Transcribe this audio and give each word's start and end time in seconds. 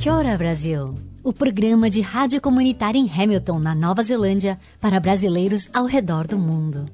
Kia 0.00 0.14
ora, 0.14 0.38
Brasil! 0.38 0.94
O 1.22 1.30
programa 1.30 1.90
de 1.90 2.00
rádio 2.00 2.40
comunitária 2.40 2.98
em 2.98 3.06
Hamilton, 3.06 3.58
na 3.58 3.74
Nova 3.74 4.02
Zelândia, 4.02 4.58
para 4.80 4.98
brasileiros 4.98 5.68
ao 5.74 5.84
redor 5.84 6.26
do 6.26 6.38
mundo. 6.38 6.88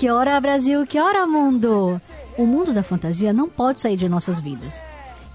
Que 0.00 0.08
hora 0.08 0.40
Brasil, 0.40 0.86
que 0.86 0.98
hora 0.98 1.26
mundo! 1.26 2.00
O 2.38 2.46
mundo 2.46 2.72
da 2.72 2.82
fantasia 2.82 3.30
não 3.30 3.46
pode 3.46 3.78
sair 3.78 3.98
de 3.98 4.08
nossas 4.08 4.40
vidas. 4.40 4.80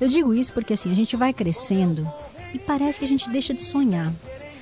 Eu 0.01 0.07
digo 0.07 0.33
isso 0.33 0.51
porque 0.51 0.73
assim, 0.73 0.91
a 0.91 0.95
gente 0.95 1.15
vai 1.15 1.31
crescendo 1.31 2.11
e 2.55 2.57
parece 2.57 2.97
que 2.97 3.05
a 3.05 3.07
gente 3.07 3.29
deixa 3.29 3.53
de 3.53 3.61
sonhar. 3.61 4.11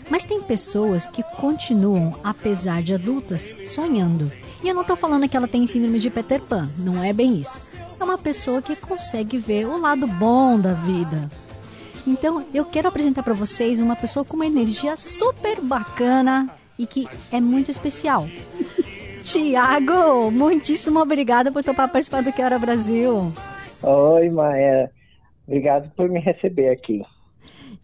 Mas 0.10 0.26
tem 0.26 0.42
pessoas 0.42 1.08
que 1.08 1.24
continuam, 1.24 2.20
apesar 2.26 2.84
de 2.84 2.94
adultas, 2.94 3.50
sonhando. 3.66 4.30
E 4.64 4.68
eu 4.68 4.76
não 4.76 4.84
tô 4.84 4.96
falando 4.96 5.28
que 5.28 5.38
ela 5.38 5.48
tem 5.48 5.68
síndrome 5.68 6.00
de 6.00 6.10
Peter 6.10 6.42
Pan, 6.42 6.70
não 6.80 7.04
é 7.04 7.14
bem 7.14 7.38
isso. 7.38 7.62
É 8.00 8.04
uma 8.04 8.18
pessoa 8.18 8.62
que 8.62 8.76
consegue 8.76 9.38
ver 9.38 9.66
o 9.66 9.80
lado 9.80 10.08
bom 10.08 10.60
da 10.60 10.74
vida. 10.74 11.30
Então, 12.08 12.46
eu 12.54 12.66
quero 12.66 12.88
apresentar 12.88 13.24
para 13.24 13.34
vocês 13.34 13.80
uma 13.80 13.96
pessoa 13.96 14.24
com 14.24 14.36
uma 14.36 14.46
energia 14.46 14.96
super 14.96 15.60
bacana 15.62 16.50
e 16.78 16.86
que 16.86 17.08
é 17.32 17.42
muito 17.42 17.72
especial. 17.72 18.28
Tiago, 19.24 20.30
muitíssimo 20.30 21.00
obrigada 21.00 21.52
por 21.52 21.64
topar 21.64 21.92
participar 21.92 22.22
do 22.22 22.32
Que 22.32 22.44
Hora 22.44 22.60
Brasil. 22.60 23.34
Oi, 23.82 24.30
Maia. 24.30 24.92
Obrigado 25.48 25.90
por 25.96 26.08
me 26.10 26.20
receber 26.20 26.70
aqui. 26.70 27.02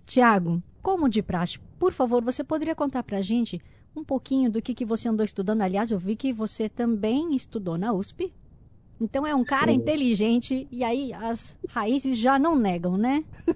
Tiago, 0.06 0.62
como 0.84 1.10
de 1.10 1.24
praxe, 1.24 1.60
por 1.80 1.94
favor, 1.94 2.24
você 2.24 2.44
poderia 2.44 2.76
contar 2.76 3.02
pra 3.02 3.22
gente 3.22 3.60
um 3.96 4.04
pouquinho 4.04 4.52
do 4.52 4.62
que, 4.62 4.74
que 4.74 4.86
você 4.86 5.10
andou 5.10 5.26
estudando? 5.26 5.62
Aliás, 5.62 5.92
eu 5.92 6.00
vi 6.00 6.16
que 6.16 6.34
você 6.34 6.70
também 6.70 7.36
estudou 7.36 7.78
na 7.78 7.94
USP. 7.94 8.34
Então 9.00 9.26
é 9.28 9.36
um 9.36 9.44
cara 9.46 9.72
inteligente 9.72 10.68
e 10.72 10.84
aí 10.84 11.14
as 11.14 11.58
raízes 11.70 12.18
já 12.20 12.40
não 12.40 12.56
negam, 12.58 12.98
né? 12.98 13.26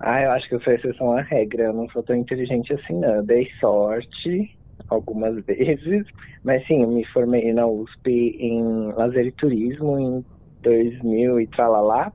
Ah, 0.00 0.20
eu 0.22 0.30
acho 0.32 0.48
que 0.48 0.54
eu 0.54 0.60
sou 0.62 0.72
exceção 0.72 1.12
à 1.12 1.22
regra. 1.22 1.64
Eu 1.64 1.72
não 1.72 1.88
sou 1.90 2.02
tão 2.02 2.16
inteligente 2.16 2.72
assim, 2.72 2.94
não. 2.98 3.16
Eu 3.16 3.22
dei 3.24 3.48
sorte 3.60 4.50
algumas 4.88 5.42
vezes, 5.46 6.06
mas 6.42 6.66
sim, 6.66 6.82
eu 6.82 6.88
me 6.88 7.04
formei 7.06 7.52
na 7.52 7.66
USP 7.66 8.10
em 8.38 8.92
lazer 8.92 9.26
e 9.26 9.32
turismo 9.32 9.98
em 9.98 10.26
2000 10.62 11.40
e 11.40 11.46
tralalá. 11.48 12.12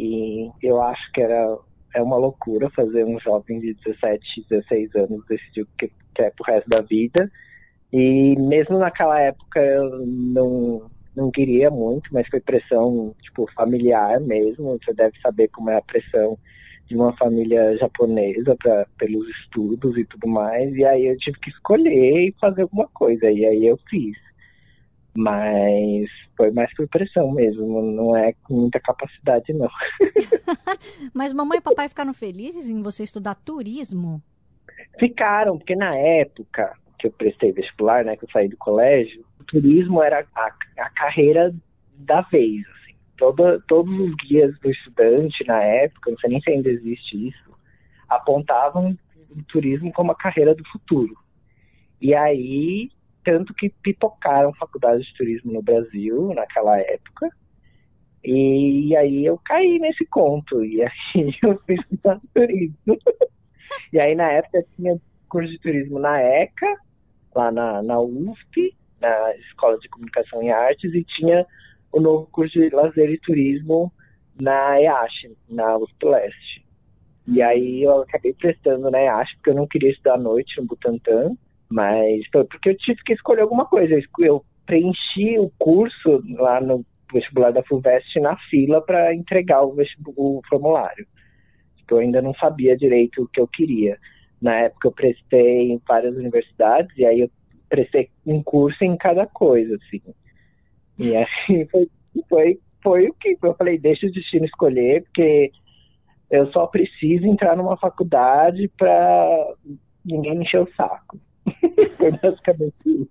E 0.00 0.50
eu 0.62 0.82
acho 0.82 1.02
que 1.14 1.20
era 1.22 1.56
é 1.96 2.02
uma 2.02 2.18
loucura 2.18 2.68
fazer 2.70 3.04
um 3.04 3.18
jovem 3.18 3.58
de 3.58 3.72
17, 3.82 4.46
16 4.50 4.94
anos 4.96 5.24
decidir 5.26 5.62
o 5.62 5.68
que 5.78 5.90
quer 6.14 6.30
pro 6.32 6.44
resto 6.44 6.68
da 6.68 6.82
vida. 6.82 7.30
E 7.90 8.36
mesmo 8.36 8.78
naquela 8.78 9.18
época 9.18 9.58
eu 9.58 10.04
não, 10.06 10.90
não 11.16 11.30
queria 11.30 11.70
muito, 11.70 12.12
mas 12.12 12.28
foi 12.28 12.38
pressão 12.40 13.14
tipo 13.22 13.50
familiar 13.54 14.20
mesmo. 14.20 14.78
Você 14.78 14.92
deve 14.92 15.18
saber 15.20 15.48
como 15.48 15.70
é 15.70 15.76
a 15.78 15.82
pressão 15.82 16.38
de 16.86 16.94
uma 16.94 17.16
família 17.16 17.76
japonesa 17.78 18.54
pra, 18.56 18.86
pelos 18.98 19.26
estudos 19.30 19.96
e 19.96 20.04
tudo 20.04 20.28
mais. 20.28 20.74
E 20.76 20.84
aí 20.84 21.06
eu 21.06 21.16
tive 21.16 21.38
que 21.40 21.48
escolher 21.48 22.28
e 22.28 22.34
fazer 22.38 22.62
alguma 22.62 22.88
coisa. 22.88 23.30
E 23.30 23.46
aí 23.46 23.66
eu 23.66 23.78
fiz. 23.88 24.25
Mas 25.16 26.08
foi 26.36 26.50
mais 26.50 26.72
por 26.74 26.86
pressão 26.88 27.30
mesmo, 27.30 27.82
não 27.82 28.16
é 28.16 28.32
com 28.44 28.54
muita 28.54 28.78
capacidade, 28.80 29.52
não. 29.52 29.70
Mas 31.14 31.32
mamãe 31.32 31.58
e 31.58 31.62
papai 31.62 31.88
ficaram 31.88 32.12
felizes 32.12 32.68
em 32.68 32.82
você 32.82 33.02
estudar 33.02 33.34
turismo? 33.34 34.22
Ficaram, 34.98 35.56
porque 35.56 35.74
na 35.74 35.96
época 35.96 36.74
que 36.98 37.06
eu 37.06 37.12
prestei 37.12 37.52
vestibular, 37.52 38.04
né, 38.04 38.16
que 38.16 38.24
eu 38.24 38.30
saí 38.30 38.48
do 38.48 38.56
colégio, 38.56 39.24
o 39.40 39.44
turismo 39.44 40.02
era 40.02 40.26
a, 40.34 40.52
a 40.78 40.90
carreira 40.90 41.54
da 41.94 42.22
vez, 42.22 42.62
assim. 42.68 42.94
Toda, 43.16 43.60
todos 43.66 43.92
os 43.98 44.14
guias 44.16 44.58
do 44.60 44.70
estudante 44.70 45.44
na 45.46 45.62
época, 45.62 46.10
não 46.10 46.18
sei 46.18 46.30
nem 46.30 46.40
se 46.40 46.50
ainda 46.50 46.68
existe 46.68 47.28
isso, 47.28 47.56
apontavam 48.08 48.96
o 49.30 49.42
turismo 49.44 49.92
como 49.92 50.12
a 50.12 50.16
carreira 50.16 50.54
do 50.54 50.66
futuro. 50.68 51.16
E 52.00 52.14
aí, 52.14 52.90
tanto 53.26 53.52
que 53.52 53.68
pipocaram 53.82 54.54
faculdades 54.54 55.04
de 55.04 55.14
turismo 55.14 55.52
no 55.52 55.60
Brasil 55.60 56.32
naquela 56.32 56.78
época, 56.78 57.28
e 58.24 58.94
aí 58.96 59.26
eu 59.26 59.36
caí 59.44 59.80
nesse 59.80 60.06
conto, 60.06 60.64
e 60.64 60.80
aí 60.80 61.34
eu 61.42 61.60
estudar 61.68 62.20
turismo. 62.32 62.76
E 63.92 63.98
aí, 63.98 64.14
na 64.14 64.30
época, 64.30 64.64
tinha 64.74 64.98
curso 65.28 65.50
de 65.50 65.58
turismo 65.58 65.98
na 65.98 66.20
ECA, 66.20 66.76
lá 67.34 67.50
na, 67.50 67.82
na 67.82 68.00
USP, 68.00 68.76
na 69.00 69.34
Escola 69.36 69.76
de 69.78 69.88
Comunicação 69.88 70.42
e 70.42 70.50
Artes, 70.50 70.94
e 70.94 71.04
tinha 71.04 71.44
o 71.92 72.00
novo 72.00 72.26
curso 72.26 72.58
de 72.58 72.70
lazer 72.70 73.10
e 73.10 73.18
turismo 73.18 73.92
na 74.40 74.80
EASH, 74.80 75.30
na 75.48 75.76
USP 75.76 76.06
Leste. 76.06 76.66
E 77.26 77.42
aí 77.42 77.82
eu 77.82 78.02
acabei 78.02 78.32
prestando 78.34 78.90
na 78.90 79.00
EASH, 79.00 79.34
porque 79.34 79.50
eu 79.50 79.54
não 79.54 79.66
queria 79.66 79.90
estudar 79.90 80.14
à 80.14 80.18
noite 80.18 80.58
no 80.58 80.66
Butantã, 80.66 81.36
mas 81.68 82.26
foi 82.32 82.44
porque 82.44 82.70
eu 82.70 82.76
tive 82.76 83.02
que 83.02 83.12
escolher 83.12 83.42
alguma 83.42 83.66
coisa. 83.66 83.98
Eu 84.20 84.44
preenchi 84.64 85.38
o 85.38 85.50
curso 85.58 86.22
lá 86.38 86.60
no 86.60 86.84
vestibular 87.12 87.52
da 87.52 87.62
FUVEST 87.62 88.20
na 88.20 88.36
fila 88.36 88.80
para 88.80 89.14
entregar 89.14 89.62
o, 89.62 89.76
o 90.16 90.40
formulário. 90.48 91.06
Tipo, 91.76 91.94
Eu 91.94 91.98
ainda 91.98 92.20
não 92.20 92.34
sabia 92.34 92.76
direito 92.76 93.22
o 93.22 93.28
que 93.28 93.40
eu 93.40 93.46
queria. 93.46 93.98
Na 94.40 94.54
época 94.56 94.88
eu 94.88 94.92
prestei 94.92 95.72
em 95.72 95.80
várias 95.86 96.16
universidades 96.16 96.96
e 96.96 97.04
aí 97.04 97.20
eu 97.20 97.30
prestei 97.68 98.10
um 98.24 98.42
curso 98.42 98.84
em 98.84 98.96
cada 98.96 99.26
coisa, 99.26 99.76
assim. 99.76 100.02
E 100.98 101.16
aí 101.16 101.26
foi, 101.70 101.90
foi, 102.28 102.60
foi 102.82 103.08
o 103.08 103.14
que 103.14 103.36
eu 103.42 103.54
falei, 103.54 103.78
deixa 103.78 104.06
o 104.06 104.12
destino 104.12 104.44
escolher, 104.44 105.02
porque 105.04 105.50
eu 106.30 106.50
só 106.52 106.66
preciso 106.66 107.26
entrar 107.26 107.56
numa 107.56 107.76
faculdade 107.76 108.68
para 108.76 109.54
ninguém 110.04 110.36
me 110.36 110.44
encher 110.44 110.60
o 110.60 110.74
saco. 110.74 111.18
Foi 111.98 112.12
basicamente 112.12 112.76
isso. 112.86 113.10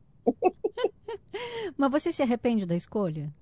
Mas 1.78 1.92
você 1.92 2.12
se 2.12 2.22
arrepende 2.24 2.66
da 2.66 2.76
escolha? 2.76 3.34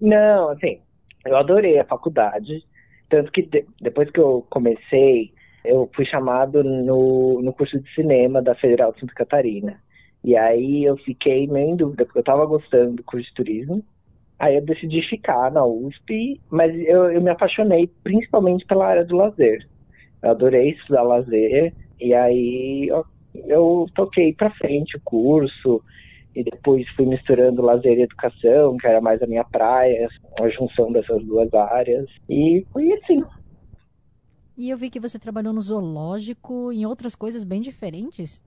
Não, 0.00 0.50
assim, 0.50 0.82
eu 1.26 1.36
adorei 1.36 1.78
a 1.78 1.84
faculdade. 1.86 2.66
Tanto 3.08 3.30
que 3.32 3.42
de- 3.42 3.66
depois 3.80 4.10
que 4.10 4.20
eu 4.20 4.42
comecei, 4.50 5.32
eu 5.64 5.90
fui 5.94 6.04
chamado 6.04 6.62
no, 6.64 7.40
no 7.42 7.52
curso 7.54 7.80
de 7.80 7.92
cinema 7.94 8.42
da 8.42 8.54
Federal 8.54 8.92
de 8.92 9.00
Santa 9.00 9.14
Catarina. 9.14 9.82
E 10.22 10.36
aí 10.36 10.84
eu 10.84 10.96
fiquei 10.98 11.46
meio 11.46 11.70
em 11.70 11.76
dúvida, 11.76 12.04
porque 12.06 12.18
eu 12.18 12.24
tava 12.24 12.46
gostando 12.46 12.96
do 12.96 13.04
curso 13.04 13.26
de 13.28 13.34
turismo. 13.34 13.84
Aí 14.38 14.56
eu 14.56 14.64
decidi 14.64 15.02
ficar 15.02 15.50
na 15.52 15.64
USP, 15.66 16.42
mas 16.50 16.74
eu, 16.86 17.12
eu 17.12 17.22
me 17.22 17.30
apaixonei 17.30 17.88
principalmente 18.04 18.66
pela 18.66 18.86
área 18.86 19.04
do 19.04 19.16
lazer. 19.16 19.60
Eu 20.22 20.30
adorei 20.30 20.70
estudar 20.70 21.02
lazer, 21.02 21.74
e 22.00 22.14
aí 22.14 22.88
eu, 22.90 23.04
eu 23.34 23.86
toquei 23.94 24.32
pra 24.32 24.50
frente 24.50 24.96
o 24.96 25.00
curso, 25.04 25.82
e 26.34 26.42
depois 26.42 26.88
fui 26.90 27.06
misturando 27.06 27.62
lazer 27.62 27.98
e 27.98 28.02
educação, 28.02 28.76
que 28.76 28.86
era 28.86 29.00
mais 29.00 29.22
a 29.22 29.26
minha 29.26 29.44
praia, 29.44 30.08
a 30.40 30.48
junção 30.48 30.90
dessas 30.92 31.24
duas 31.24 31.52
áreas. 31.54 32.10
E 32.28 32.66
foi 32.72 32.92
assim. 32.92 33.22
E 34.56 34.70
eu 34.70 34.76
vi 34.76 34.90
que 34.90 35.00
você 35.00 35.18
trabalhou 35.18 35.52
no 35.52 35.60
zoológico 35.60 36.72
e 36.72 36.82
em 36.82 36.86
outras 36.86 37.14
coisas 37.14 37.44
bem 37.44 37.60
diferentes. 37.60 38.42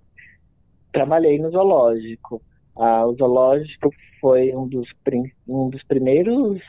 Trabalhei 0.92 1.40
no 1.40 1.50
zoológico. 1.50 2.42
Ah, 2.78 3.06
o 3.06 3.16
zoológico 3.16 3.90
foi 4.20 4.54
um 4.54 4.68
dos, 4.68 4.88
um 5.48 5.70
dos 5.70 5.84
primeiros 5.84 6.62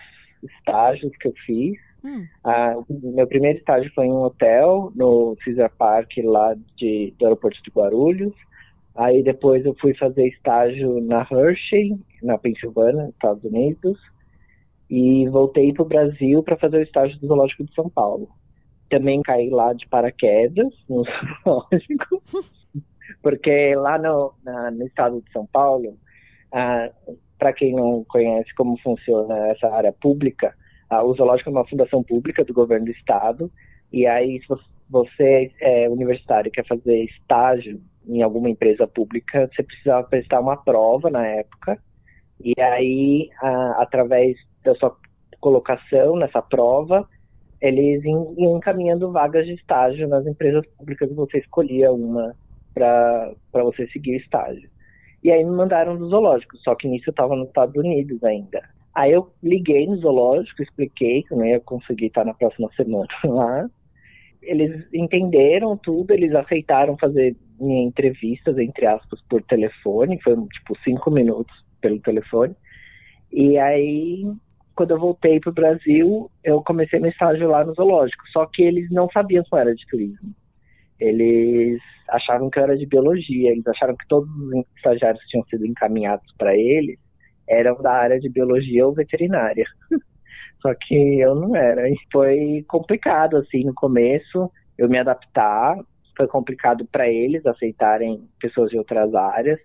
estágios 0.43 1.13
que 1.17 1.29
eu 1.29 1.35
fiz. 1.45 1.77
Hum. 2.05 2.27
Ah, 2.45 2.75
o 2.89 3.15
meu 3.15 3.27
primeiro 3.27 3.59
estágio 3.59 3.93
foi 3.95 4.07
em 4.07 4.13
um 4.13 4.23
hotel, 4.23 4.93
no 4.95 5.37
Caesar 5.45 5.71
Park, 5.77 6.13
lá 6.25 6.55
de, 6.77 7.15
do 7.19 7.25
aeroporto 7.27 7.63
de 7.63 7.71
Guarulhos. 7.71 8.35
Aí 8.97 9.23
depois 9.23 9.65
eu 9.65 9.75
fui 9.81 9.95
fazer 9.95 10.27
estágio 10.29 11.01
na 11.01 11.27
Hershey, 11.31 11.97
na 12.23 12.39
Pensilvânia, 12.39 13.09
Estados 13.11 13.45
Unidos. 13.45 13.99
E 14.91 15.29
voltei 15.29 15.73
para 15.73 15.83
o 15.83 15.87
Brasil 15.89 16.43
para 16.43 16.57
fazer 16.57 16.79
o 16.79 16.83
estágio 16.83 17.19
do 17.21 17.27
Zoológico 17.27 17.65
de 17.65 17.75
São 17.75 17.91
Paulo. 17.91 18.29
também 18.91 19.23
caí 19.23 19.51
lá 19.51 19.73
de 19.73 19.87
paraquedas 19.89 20.73
no 20.89 21.05
zoológico, 21.05 22.23
porque 23.23 23.75
lá 23.77 23.99
no, 23.99 24.35
na, 24.45 24.71
no 24.71 24.87
estado 24.87 25.23
de 25.23 25.31
São 25.33 25.47
Paulo, 25.47 25.99
ah, 26.53 26.91
para 27.39 27.53
quem 27.53 27.75
não 27.75 28.05
conhece 28.05 28.55
como 28.55 28.79
funciona 28.81 29.49
essa 29.49 29.69
área 29.69 29.93
pública, 29.93 30.55
o 30.91 31.15
zoológico 31.15 31.51
é 31.51 31.53
uma 31.53 31.67
fundação 31.67 32.03
pública 32.03 32.45
do 32.45 32.55
governo 32.55 32.87
do 32.87 32.93
estado, 32.93 33.51
e 33.93 34.07
aí 34.07 34.41
se 34.41 34.47
você 34.89 35.53
é 35.61 35.89
universitário 35.89 36.51
quer 36.51 36.67
fazer 36.67 37.05
estágio 37.05 37.81
em 38.07 38.23
alguma 38.23 38.49
empresa 38.49 38.87
pública, 38.87 39.51
você 39.53 39.63
precisava 39.63 40.07
prestar 40.07 40.41
uma 40.41 40.57
prova 40.57 41.11
na 41.11 41.27
época, 41.27 41.79
e 42.41 42.55
aí, 42.61 43.31
ah, 43.43 43.77
através 43.83 44.37
da 44.65 44.75
sua 44.75 44.97
colocação 45.41 46.17
nessa 46.17 46.41
prova, 46.41 47.09
eles 47.61 48.05
iam 48.05 48.57
encaminhando 48.57 49.11
vagas 49.11 49.47
de 49.47 49.55
estágio 49.55 50.09
nas 50.09 50.27
empresas 50.27 50.65
públicas, 50.77 51.13
você 51.13 51.39
escolhia 51.39 51.93
uma 51.93 52.35
para 52.73 53.35
você 53.53 53.87
seguir 53.89 54.13
o 54.13 54.17
estágio. 54.17 54.71
E 55.23 55.33
aí 55.33 55.43
me 55.43 55.51
mandaram 55.51 55.97
do 55.97 56.09
zoológico, 56.09 56.57
só 56.59 56.77
que 56.77 56.87
nisso 56.87 57.09
eu 57.09 57.11
estava 57.11 57.35
nos 57.35 57.49
Estados 57.49 57.75
Unidos 57.75 58.23
ainda. 58.23 58.63
Aí 58.99 59.13
eu 59.13 59.33
liguei 59.41 59.87
no 59.87 59.97
zoológico, 59.97 60.61
expliquei 60.61 61.23
que 61.23 61.33
não 61.33 61.47
ia 61.47 61.61
conseguir 61.61 62.07
estar 62.07 62.25
na 62.25 62.35
próxima 62.35 62.69
semana 62.75 63.07
lá. 63.25 63.71
Eles 64.43 64.89
entenderam 64.93 65.77
tudo, 65.77 66.11
eles 66.11 66.35
aceitaram 66.35 66.99
fazer 66.99 67.37
minha 67.61 67.85
entrevistas, 67.85 68.59
entre 68.59 68.87
aspas, 68.87 69.23
por 69.31 69.41
telefone, 69.45 70.21
foi 70.21 70.35
tipo 70.49 70.77
cinco 70.83 71.13
minutos 71.13 71.55
pelo 71.81 72.01
telefone. 72.01 72.57
E 73.31 73.57
aí 73.57 74.25
quando 74.75 74.91
eu 74.91 74.99
voltei 74.99 75.39
para 75.39 75.51
o 75.51 75.55
Brasil, 75.55 76.29
eu 76.43 76.61
comecei 76.65 76.99
meu 76.99 77.13
estágio 77.13 77.49
lá 77.49 77.65
no 77.65 77.75
zoológico. 77.75 78.25
Só 78.33 78.47
que 78.47 78.65
eles 78.65 78.91
não 78.91 79.09
sabiam 79.11 79.45
que 79.45 79.55
eu 79.55 79.59
era 79.59 79.75
de 79.77 79.87
turismo. 79.87 80.35
Eles 80.99 81.81
achavam 82.09 82.51
que 82.51 82.59
eu 82.59 82.65
era 82.65 82.77
de 82.77 82.87
biologia. 82.87 83.53
Eles 83.53 83.67
acharam 83.69 83.97
que 83.97 84.09
todos 84.09 84.29
os 84.29 84.65
estagiários 84.77 85.23
tinham 85.29 85.45
sido 85.47 85.65
encaminhados 85.65 86.35
para 86.37 86.57
eles 86.57 86.99
eram 87.49 87.81
da 87.81 87.93
área 87.93 88.21
de 88.21 88.29
biologia 88.29 88.87
ou 88.87 88.95
veterinária. 88.95 89.65
Só 90.61 90.75
que 90.75 91.21
eu 91.21 91.35
não 91.35 91.55
era. 91.55 91.89
E 91.89 91.97
foi 92.13 92.65
complicado, 92.69 93.37
assim, 93.37 93.65
no 93.65 93.75
começo, 93.75 94.51
eu 94.77 94.89
me 94.89 94.99
adaptar. 94.99 95.77
Foi 96.17 96.27
complicado 96.27 96.85
para 96.91 97.09
eles 97.09 97.47
aceitarem 97.47 98.29
pessoas 98.41 98.71
de 98.71 98.79
outras 98.79 99.15
áreas. 99.15 99.59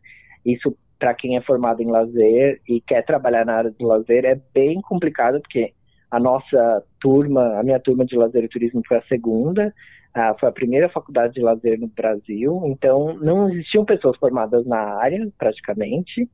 Isso 0.45 0.75
para 0.99 1.13
quem 1.13 1.35
é 1.35 1.41
formado 1.41 1.81
em 1.81 1.91
lazer 1.91 2.61
e 2.65 2.79
quer 2.79 3.03
trabalhar 3.03 3.45
na 3.45 3.55
área 3.55 3.71
do 3.71 3.85
lazer 3.85 4.23
é 4.23 4.39
bem 4.53 4.79
complicado, 4.79 5.41
porque 5.41 5.73
a 6.09 6.17
nossa 6.17 6.81
turma, 7.01 7.59
a 7.59 7.63
minha 7.63 7.79
turma 7.79 8.05
de 8.05 8.15
lazer 8.15 8.43
e 8.43 8.47
turismo 8.47 8.81
foi 8.87 8.97
a 8.97 9.03
segunda, 9.03 9.73
uh, 10.15 10.39
foi 10.39 10.47
a 10.47 10.53
primeira 10.53 10.87
faculdade 10.87 11.33
de 11.33 11.41
lazer 11.41 11.77
no 11.77 11.87
Brasil, 11.87 12.61
então 12.67 13.15
não 13.15 13.49
existiam 13.49 13.83
pessoas 13.83 14.15
formadas 14.17 14.65
na 14.65 14.77
área, 14.77 15.27
praticamente. 15.37 16.29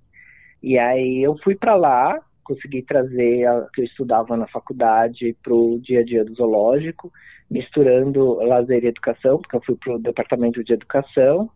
E 0.61 0.77
aí 0.77 1.23
eu 1.23 1.37
fui 1.43 1.55
para 1.55 1.75
lá, 1.75 2.19
consegui 2.43 2.81
trazer 2.81 3.45
a 3.45 3.67
que 3.73 3.81
eu 3.81 3.85
estudava 3.85 4.35
na 4.35 4.47
faculdade 4.47 5.35
para 5.41 5.53
o 5.53 5.79
dia 5.79 6.01
a 6.01 6.03
dia 6.03 6.25
do 6.25 6.33
zoológico, 6.33 7.11
misturando 7.49 8.35
lazer 8.43 8.83
e 8.83 8.87
educação, 8.87 9.37
porque 9.37 9.55
eu 9.55 9.61
fui 9.61 9.75
para 9.75 9.95
o 9.95 9.99
departamento 9.99 10.63
de 10.63 10.73
educação, 10.73 11.49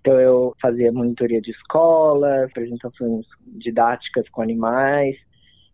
então 0.00 0.20
eu 0.20 0.54
fazia 0.60 0.92
monitoria 0.92 1.40
de 1.40 1.50
escola, 1.50 2.44
apresentações 2.44 3.26
didáticas 3.46 4.28
com 4.28 4.42
animais, 4.42 5.16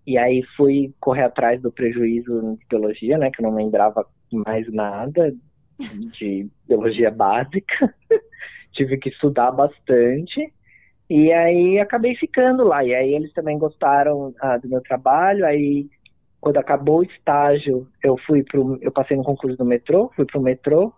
e 0.06 0.16
aí 0.16 0.42
fui 0.56 0.94
correr 1.00 1.24
atrás 1.24 1.60
do 1.60 1.72
prejuízo 1.72 2.56
de 2.58 2.66
biologia, 2.68 3.18
né, 3.18 3.30
que 3.30 3.42
eu 3.42 3.48
não 3.48 3.54
lembrava 3.54 4.06
mais 4.32 4.70
nada 4.72 5.34
de 6.18 6.48
biologia 6.66 7.10
básica. 7.10 7.94
Tive 8.72 8.98
que 8.98 9.08
estudar 9.08 9.50
bastante. 9.50 10.52
E 11.10 11.32
aí 11.32 11.80
acabei 11.80 12.14
ficando 12.14 12.62
lá. 12.62 12.84
E 12.84 12.94
aí 12.94 13.12
eles 13.12 13.32
também 13.32 13.58
gostaram 13.58 14.32
ah, 14.40 14.56
do 14.56 14.68
meu 14.68 14.80
trabalho. 14.80 15.44
Aí 15.44 15.90
quando 16.40 16.58
acabou 16.58 17.00
o 17.00 17.02
estágio, 17.02 17.88
eu 18.00 18.16
fui 18.26 18.44
pro, 18.44 18.78
eu 18.80 18.92
passei 18.92 19.16
no 19.16 19.24
concurso 19.24 19.56
do 19.58 19.64
metrô, 19.64 20.12
fui 20.14 20.24
pro 20.24 20.40
metrô. 20.40 20.92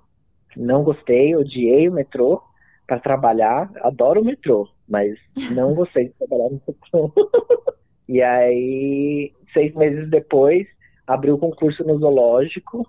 Não 0.55 0.85
gostei, 0.85 1.35
odiei 1.35 1.89
o 1.89 1.93
metrô 1.93 2.43
para 2.87 3.01
trabalhar. 3.01 3.71
Adoro 3.77 4.21
o 4.21 4.25
metrô, 4.25 4.69
mas 4.87 5.19
não 5.51 5.73
gostei 5.75 6.09
de 6.09 6.15
trabalhar 6.15 6.51
no 6.51 6.61
metrô. 6.69 7.13
e 8.07 8.21
aí, 8.21 9.33
seis 9.55 9.75
meses 9.75 10.11
depois, 10.11 10.67
abri 11.07 11.33
o 11.33 11.39
concurso 11.39 11.83
no 11.85 11.99
zoológico 11.99 12.87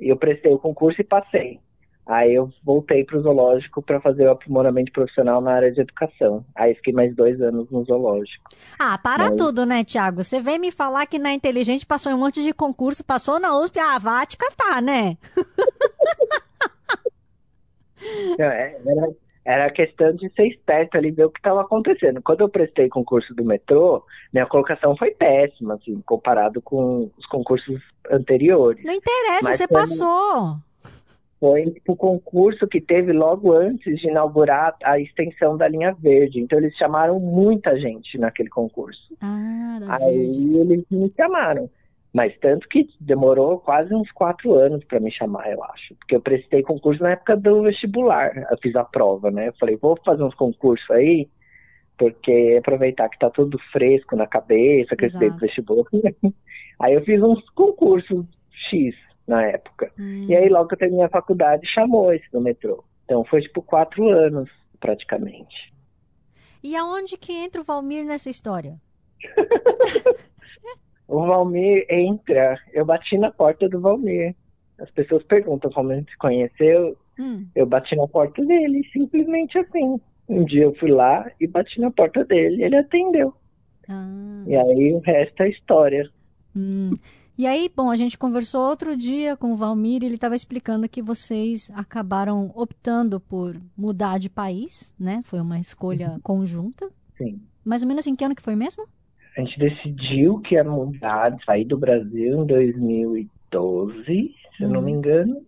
e 0.00 0.08
eu 0.08 0.16
prestei 0.16 0.50
o 0.50 0.58
concurso 0.58 1.02
e 1.02 1.04
passei. 1.04 1.60
Aí 2.06 2.34
eu 2.34 2.50
voltei 2.64 3.04
para 3.04 3.16
o 3.16 3.22
zoológico 3.22 3.80
para 3.80 4.00
fazer 4.00 4.26
o 4.26 4.32
aprimoramento 4.32 4.90
profissional 4.90 5.40
na 5.40 5.52
área 5.52 5.70
de 5.70 5.80
educação. 5.80 6.44
Aí 6.54 6.74
fiquei 6.74 6.92
mais 6.92 7.14
dois 7.14 7.40
anos 7.40 7.70
no 7.70 7.84
zoológico. 7.84 8.50
Ah, 8.78 8.98
para 8.98 9.30
Mas... 9.30 9.36
tudo, 9.36 9.64
né, 9.64 9.84
Tiago? 9.84 10.22
Você 10.22 10.40
vem 10.40 10.58
me 10.58 10.72
falar 10.72 11.06
que 11.06 11.18
na 11.18 11.32
Inteligente 11.32 11.86
passou 11.86 12.12
um 12.12 12.18
monte 12.18 12.42
de 12.42 12.52
concurso, 12.52 13.04
passou 13.04 13.38
na 13.38 13.56
USP, 13.56 13.78
ah, 13.78 13.98
vá 13.98 14.26
te 14.26 14.36
catar, 14.36 14.82
né? 14.82 15.16
é, 18.38 18.76
era, 18.84 19.08
era 19.44 19.70
questão 19.70 20.12
de 20.12 20.28
ser 20.32 20.48
esperto 20.48 20.96
ali, 20.96 21.12
ver 21.12 21.26
o 21.26 21.30
que 21.30 21.38
estava 21.38 21.60
acontecendo. 21.60 22.20
Quando 22.20 22.40
eu 22.40 22.48
prestei 22.48 22.88
concurso 22.88 23.32
do 23.32 23.44
metrô, 23.44 24.04
minha 24.32 24.46
colocação 24.46 24.96
foi 24.96 25.12
péssima, 25.12 25.74
assim, 25.74 26.02
comparado 26.04 26.60
com 26.60 27.08
os 27.16 27.26
concursos 27.26 27.80
anteriores. 28.10 28.84
Não 28.84 28.92
interessa, 28.92 29.48
Mas 29.48 29.56
você 29.56 29.68
foi, 29.68 29.76
passou. 29.76 30.56
Foi 31.42 31.74
o 31.88 31.96
concurso 31.96 32.68
que 32.68 32.80
teve 32.80 33.12
logo 33.12 33.52
antes 33.52 33.98
de 33.98 34.06
inaugurar 34.06 34.76
a 34.84 35.00
extensão 35.00 35.56
da 35.56 35.66
linha 35.66 35.92
verde. 35.92 36.38
Então 36.38 36.56
eles 36.56 36.72
chamaram 36.76 37.18
muita 37.18 37.76
gente 37.80 38.16
naquele 38.16 38.48
concurso. 38.48 39.12
Ah, 39.20 39.80
da 39.80 39.96
Aí 39.96 40.18
verde. 40.18 40.56
eles 40.56 40.84
me 40.88 41.12
chamaram. 41.16 41.68
Mas 42.12 42.32
tanto 42.38 42.68
que 42.68 42.88
demorou 43.00 43.58
quase 43.58 43.92
uns 43.92 44.08
quatro 44.12 44.54
anos 44.54 44.84
para 44.84 45.00
me 45.00 45.10
chamar, 45.10 45.50
eu 45.50 45.64
acho. 45.64 45.96
Porque 45.96 46.14
eu 46.14 46.20
prestei 46.20 46.62
concurso 46.62 47.02
na 47.02 47.10
época 47.10 47.36
do 47.36 47.62
vestibular. 47.62 48.46
Eu 48.48 48.58
fiz 48.62 48.76
a 48.76 48.84
prova, 48.84 49.28
né? 49.32 49.48
Eu 49.48 49.54
falei, 49.58 49.74
vou 49.74 49.98
fazer 50.04 50.22
uns 50.22 50.36
concursos 50.36 50.88
aí, 50.92 51.28
porque 51.98 52.54
aproveitar 52.56 53.08
que 53.08 53.18
tá 53.18 53.28
tudo 53.28 53.58
fresco 53.72 54.14
na 54.14 54.28
cabeça, 54.28 54.94
que 54.94 55.06
eu 55.06 55.08
estudei 55.08 55.30
vestibular. 55.30 55.86
aí 56.78 56.94
eu 56.94 57.02
fiz 57.02 57.20
uns 57.20 57.44
concursos 57.50 58.24
X 58.52 58.94
na 59.32 59.46
época. 59.46 59.90
Hum. 59.98 60.26
E 60.28 60.36
aí 60.36 60.48
logo 60.48 60.68
que 60.68 60.74
eu 60.74 60.78
terminei 60.78 61.04
a 61.04 61.10
faculdade, 61.10 61.66
chamou 61.66 62.12
esse 62.12 62.30
do 62.30 62.40
metrô. 62.40 62.84
Então 63.04 63.24
foi 63.24 63.42
tipo 63.42 63.62
quatro 63.62 64.08
anos, 64.08 64.50
praticamente. 64.78 65.72
E 66.62 66.76
aonde 66.76 67.16
que 67.16 67.32
entra 67.32 67.60
o 67.60 67.64
Valmir 67.64 68.04
nessa 68.04 68.30
história? 68.30 68.80
O 71.12 71.26
Valmir 71.26 71.84
entra, 71.90 72.58
eu 72.72 72.86
bati 72.86 73.18
na 73.18 73.30
porta 73.30 73.68
do 73.68 73.78
Valmir. 73.78 74.34
As 74.78 74.90
pessoas 74.90 75.22
perguntam 75.24 75.70
como 75.70 75.92
a 75.92 75.96
gente 75.96 76.10
se 76.10 76.16
conheceu. 76.16 76.96
Hum. 77.20 77.46
Eu 77.54 77.66
bati 77.66 77.94
na 77.94 78.08
porta 78.08 78.42
dele, 78.42 78.82
simplesmente 78.94 79.58
assim. 79.58 80.00
Um 80.26 80.42
dia 80.42 80.62
eu 80.62 80.74
fui 80.76 80.90
lá 80.90 81.30
e 81.38 81.46
bati 81.46 81.78
na 81.80 81.90
porta 81.90 82.24
dele, 82.24 82.64
ele 82.64 82.76
atendeu. 82.76 83.34
Ah. 83.90 84.42
E 84.46 84.56
aí 84.56 84.94
o 84.94 85.00
resto 85.00 85.42
é 85.42 85.50
história. 85.50 86.08
Hum. 86.56 86.96
E 87.36 87.46
aí, 87.46 87.70
bom, 87.74 87.90
a 87.90 87.96
gente 87.96 88.18
conversou 88.18 88.68
outro 88.68 88.96
dia 88.96 89.36
com 89.36 89.52
o 89.52 89.56
Valmir 89.56 90.02
e 90.02 90.06
ele 90.06 90.16
estava 90.16 90.36
explicando 90.36 90.88
que 90.88 91.00
vocês 91.00 91.70
acabaram 91.74 92.52
optando 92.54 93.18
por 93.18 93.56
mudar 93.76 94.18
de 94.18 94.28
país, 94.28 94.94
né? 94.98 95.22
Foi 95.24 95.40
uma 95.40 95.58
escolha 95.58 96.10
uhum. 96.10 96.20
conjunta. 96.20 96.90
Sim. 97.16 97.40
Mais 97.64 97.82
ou 97.82 97.88
menos 97.88 98.06
em 98.06 98.14
que 98.14 98.24
ano 98.24 98.34
que 98.34 98.42
foi 98.42 98.54
mesmo? 98.54 98.86
a 99.36 99.40
gente 99.40 99.58
decidiu 99.58 100.40
que 100.40 100.54
ia 100.54 100.64
mudar, 100.64 101.36
sair 101.44 101.64
do 101.64 101.78
Brasil 101.78 102.42
em 102.42 102.46
2012, 102.46 104.04
se 104.56 104.62
eu 104.62 104.68
não 104.68 104.82
me 104.82 104.92
uhum. 104.92 104.98
engano. 104.98 105.46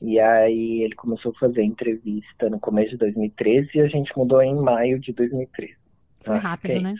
E 0.00 0.18
aí 0.18 0.82
ele 0.82 0.94
começou 0.96 1.32
a 1.32 1.38
fazer 1.38 1.62
entrevista 1.62 2.50
no 2.50 2.58
começo 2.58 2.90
de 2.90 2.96
2013 2.96 3.70
e 3.74 3.80
a 3.80 3.86
gente 3.86 4.12
mudou 4.16 4.42
em 4.42 4.54
maio 4.56 4.98
de 4.98 5.12
2013. 5.12 5.74
Foi 6.22 6.38
rápido, 6.38 6.80
né? 6.80 6.94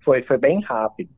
Foi, 0.00 0.22
foi 0.22 0.36
bem 0.36 0.60
rápido. 0.60 1.08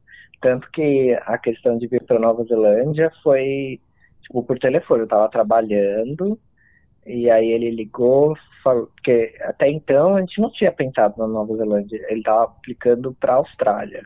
Tanto 0.41 0.71
que 0.71 1.17
a 1.25 1.39
questão 1.39 1.79
de 1.79 1.87
vir 1.87 2.03
para 2.05 2.19
Nova 2.19 2.45
Zelândia 2.45 3.11
foi 3.23 3.81
tipo 4.23 4.43
por 4.43 4.59
telefone. 4.59 5.01
Eu 5.01 5.05
estava 5.05 5.29
trabalhando 5.29 6.39
e 7.07 7.31
aí 7.31 7.51
ele 7.51 7.71
ligou, 7.71 8.35
falou, 8.63 8.87
porque 8.87 9.35
até 9.43 9.71
então 9.71 10.17
a 10.17 10.21
gente 10.21 10.41
não 10.41 10.51
tinha 10.51 10.73
pensado 10.73 11.15
na 11.19 11.27
Nova 11.27 11.55
Zelândia, 11.57 12.03
ele 12.09 12.21
estava 12.21 12.45
aplicando 12.45 13.15
para 13.15 13.35
a 13.35 13.37
Austrália, 13.37 14.03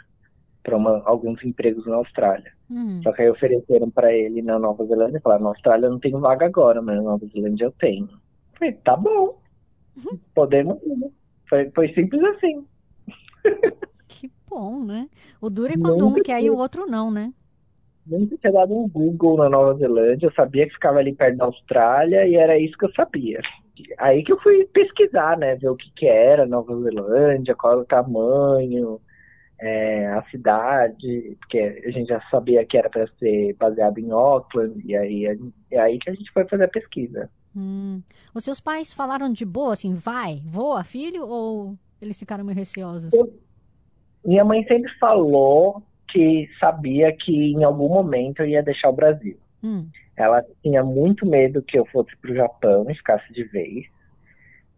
para 0.62 0.76
alguns 1.04 1.42
empregos 1.44 1.87
na 1.87 1.97
Austrália. 1.97 2.52
Hum. 2.70 3.00
Só 3.02 3.12
que 3.12 3.23
aí 3.23 3.30
ofereceram 3.30 3.88
para 3.88 4.12
ele 4.12 4.42
na 4.42 4.58
Nova 4.58 4.85
Zelândia, 4.85 5.20
falaram, 5.20 5.44
na 5.44 5.50
Austrália 5.50 5.88
não 5.88 6.00
tenho 6.00 6.18
vaga 6.18 6.47
agora, 6.47 6.82
mas 6.82 6.97
na 6.97 7.02
Nova 7.02 7.26
Zelândia 7.26 7.66
eu 7.66 7.73
tenho. 7.73 8.06
Eu 8.06 8.58
falei, 8.58 8.75
tá 8.75 8.97
bom, 8.97 9.40
uhum. 9.97 10.18
podemos 10.35 10.82
ir. 10.82 11.12
Foi, 11.49 11.70
foi 11.70 11.94
simples 11.94 12.23
assim. 12.25 12.66
Que 14.18 14.28
bom, 14.50 14.84
né? 14.84 15.08
O 15.40 15.48
duro 15.48 15.72
é 15.72 15.78
quando 15.78 16.08
um 16.08 16.14
quer 16.14 16.42
e 16.42 16.50
o 16.50 16.56
outro 16.56 16.87
não, 16.87 17.08
né? 17.08 17.32
nunca 18.04 18.37
tinha 18.37 18.52
dado 18.52 18.75
um 18.75 18.88
Google 18.88 19.37
na 19.37 19.48
Nova 19.48 19.78
Zelândia, 19.78 20.26
eu 20.26 20.32
sabia 20.32 20.66
que 20.66 20.72
ficava 20.72 20.98
ali 20.98 21.14
perto 21.14 21.37
da 21.37 21.44
Austrália 21.44 22.26
e 22.26 22.34
era 22.34 22.58
isso 22.58 22.76
que 22.76 22.87
eu 22.87 22.92
sabia. 22.94 23.40
Aí 23.98 24.25
que 24.25 24.32
eu 24.32 24.40
fui 24.40 24.64
pesquisar, 24.72 25.38
né, 25.38 25.54
ver 25.54 25.68
o 25.68 25.76
que, 25.76 25.92
que 25.94 26.08
era 26.08 26.46
Nova 26.46 26.75
Zelândia, 26.80 27.54
qual 27.54 27.75
era 27.75 27.82
o 27.82 27.87
tamanho, 27.87 29.00
é, 29.60 30.06
a 30.06 30.25
cidade, 30.30 31.37
porque 31.38 31.82
a 31.87 31.90
gente 31.90 32.08
já 32.08 32.20
sabia 32.30 32.64
que 32.64 32.78
era 32.78 32.88
para 32.88 33.06
ser 33.18 33.54
baseado 33.54 33.98
em 33.98 34.10
Auckland, 34.10 34.82
e 34.84 34.96
aí 34.96 35.26
é 35.70 35.78
aí 35.78 35.98
que 35.98 36.10
a 36.10 36.14
gente 36.14 36.32
foi 36.32 36.44
fazer 36.46 36.64
a 36.64 36.68
pesquisa. 36.68 37.30
Hum. 37.54 38.02
Os 38.34 38.42
seus 38.42 38.58
pais 38.58 38.92
falaram 38.92 39.30
de 39.30 39.44
boa, 39.44 39.75
assim, 39.75 39.92
vai, 39.94 40.42
voa, 40.44 40.82
filho, 40.82 41.26
ou 41.28 41.76
eles 42.00 42.18
ficaram 42.18 42.44
meio 42.44 42.56
receosos? 42.56 43.12
Eu, 43.12 43.32
minha 44.28 44.44
mãe 44.44 44.62
sempre 44.64 44.92
falou 44.99 45.82
que 46.06 46.50
sabia 46.61 47.11
que 47.12 47.32
em 47.32 47.64
algum 47.64 47.88
momento 47.88 48.40
eu 48.40 48.47
ia 48.47 48.62
deixar 48.62 48.90
o 48.90 48.94
Brasil. 48.94 49.38
Hum. 49.64 49.88
Ela 50.14 50.44
tinha 50.62 50.85
muito 50.85 51.25
medo 51.25 51.62
que 51.62 51.78
eu 51.78 51.87
fosse 51.87 52.14
para 52.18 52.32
o 52.32 52.35
Japão 52.35 52.87
e 52.90 52.94
ficasse 52.94 53.32
de 53.32 53.44
vez. 53.44 53.87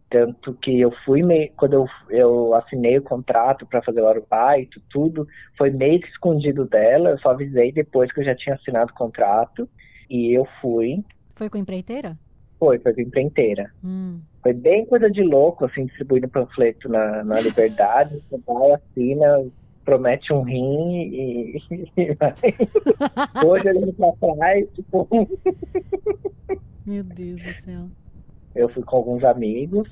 Tanto 0.09 0.53
que 0.53 0.79
eu 0.79 0.91
fui 1.03 1.21
meio. 1.21 1.51
Quando 1.57 1.73
eu, 1.73 1.85
eu 2.09 2.53
assinei 2.55 2.97
o 2.97 3.03
contrato 3.03 3.65
para 3.65 3.81
fazer 3.81 4.01
o 4.01 4.07
aerobaito, 4.07 4.81
tudo, 4.89 5.27
foi 5.57 5.69
meio 5.69 5.99
que 5.99 6.07
escondido 6.07 6.65
dela. 6.65 7.09
Eu 7.09 7.19
só 7.19 7.31
avisei 7.31 7.73
depois 7.73 8.09
que 8.13 8.21
eu 8.21 8.25
já 8.25 8.35
tinha 8.35 8.55
assinado 8.55 8.91
o 8.91 8.95
contrato. 8.95 9.67
E 10.09 10.31
eu 10.31 10.47
fui. 10.61 11.03
Foi 11.35 11.49
com 11.49 11.57
empreiteira? 11.57 12.17
Foi, 12.57 12.79
foi 12.79 12.93
com 12.93 13.01
empreiteira. 13.01 13.69
Hum. 13.83 14.21
Foi 14.41 14.53
bem 14.53 14.85
coisa 14.85 15.09
de 15.09 15.21
louco, 15.21 15.65
assim, 15.65 15.85
distribuindo 15.85 16.27
panfleto 16.27 16.89
na, 16.89 17.23
na 17.23 17.39
Liberdade. 17.39 18.21
Você 18.29 18.41
vai, 18.45 18.71
assina, 18.71 19.45
promete 19.85 20.33
um 20.33 20.41
rim 20.41 21.01
e. 21.13 21.61
Hoje 23.45 23.67
ele 23.67 23.93
pra 23.93 24.11
trás, 24.13 24.67
tipo. 24.73 25.07
Meu 26.85 27.03
Deus 27.03 27.41
do 27.41 27.53
céu. 27.53 27.87
Eu 28.55 28.67
fui 28.69 28.83
com 28.83 28.97
alguns 28.97 29.23
amigos, 29.23 29.87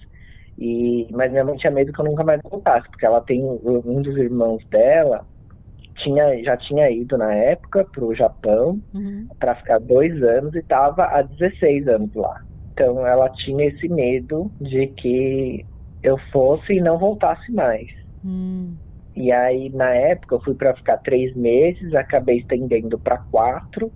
e 0.57 1.07
mas 1.11 1.31
minha 1.31 1.45
mãe 1.45 1.55
tinha 1.55 1.71
medo 1.71 1.93
que 1.93 2.01
eu 2.01 2.05
nunca 2.05 2.23
mais 2.23 2.41
voltasse, 2.41 2.89
porque 2.89 3.05
ela 3.05 3.21
tem 3.21 3.41
um 3.43 4.01
dos 4.01 4.17
irmãos 4.17 4.65
dela 4.65 5.25
tinha, 5.99 6.43
já 6.43 6.57
tinha 6.57 6.89
ido 6.89 7.17
na 7.17 7.33
época 7.33 7.85
para 7.85 8.03
o 8.03 8.15
Japão 8.15 8.81
uhum. 8.93 9.27
para 9.37 9.55
ficar 9.55 9.79
dois 9.79 10.21
anos 10.23 10.55
e 10.55 10.59
estava 10.59 11.05
há 11.05 11.21
16 11.21 11.87
anos 11.87 12.13
lá. 12.15 12.43
Então 12.79 13.05
ela 13.05 13.29
tinha 13.31 13.65
esse 13.65 13.89
medo 13.89 14.49
de 14.61 14.87
que 14.87 15.65
eu 16.01 16.17
fosse 16.31 16.75
e 16.75 16.81
não 16.81 16.97
voltasse 16.97 17.51
mais. 17.51 17.89
Hum. 18.23 18.73
E 19.13 19.33
aí, 19.33 19.69
na 19.69 19.89
época, 19.89 20.35
eu 20.35 20.41
fui 20.41 20.53
para 20.53 20.73
ficar 20.73 20.95
três 20.99 21.35
meses, 21.35 21.93
acabei 21.93 22.37
estendendo 22.37 22.97
para 22.97 23.17
quatro. 23.17 23.91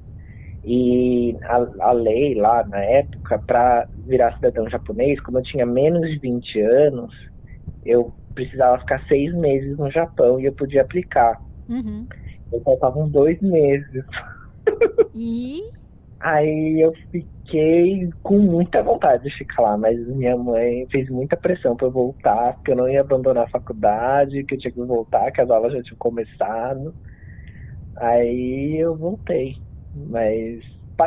E 0.65 1.37
a, 1.43 1.87
a, 1.87 1.91
lei 1.93 2.35
lá 2.35 2.65
na 2.67 2.83
época, 2.83 3.39
para 3.39 3.87
virar 4.05 4.35
cidadão 4.35 4.69
japonês, 4.69 5.17
como 5.21 5.37
eu 5.37 5.43
tinha 5.43 5.65
menos 5.65 6.01
de 6.09 6.19
20 6.19 6.59
anos, 6.59 7.13
eu 7.85 8.11
precisava 8.35 8.79
ficar 8.79 9.01
seis 9.07 9.33
meses 9.33 9.77
no 9.77 9.89
Japão 9.91 10.41
e 10.41 10.45
eu 10.45 10.53
podia 10.53 10.81
aplicar. 10.81 11.41
Uhum. 11.69 12.05
Eu 12.51 12.59
faltava 12.61 12.99
uns 12.99 13.11
dois 13.11 13.39
meses. 13.41 14.03
E? 15.15 15.61
Aí 16.23 16.79
eu 16.81 16.93
fiquei 17.11 18.09
com 18.23 18.39
muita 18.39 18.81
vontade 18.81 19.23
de 19.23 19.31
ficar 19.37 19.61
lá, 19.63 19.77
mas 19.77 19.97
minha 20.07 20.37
mãe 20.37 20.87
fez 20.89 21.09
muita 21.09 21.35
pressão 21.37 21.75
para 21.75 21.87
eu 21.87 21.91
voltar, 21.91 22.55
porque 22.55 22.71
eu 22.71 22.77
não 22.77 22.89
ia 22.89 23.01
abandonar 23.01 23.45
a 23.45 23.49
faculdade, 23.49 24.43
que 24.45 24.55
eu 24.55 24.59
tinha 24.59 24.71
que 24.73 24.79
voltar, 24.85 25.31
que 25.31 25.41
as 25.41 25.49
aulas 25.49 25.73
já 25.73 25.83
tinham 25.83 25.97
começado. 25.97 26.95
Aí 27.97 28.77
eu 28.79 28.97
voltei. 28.97 29.55
Mas 29.93 30.61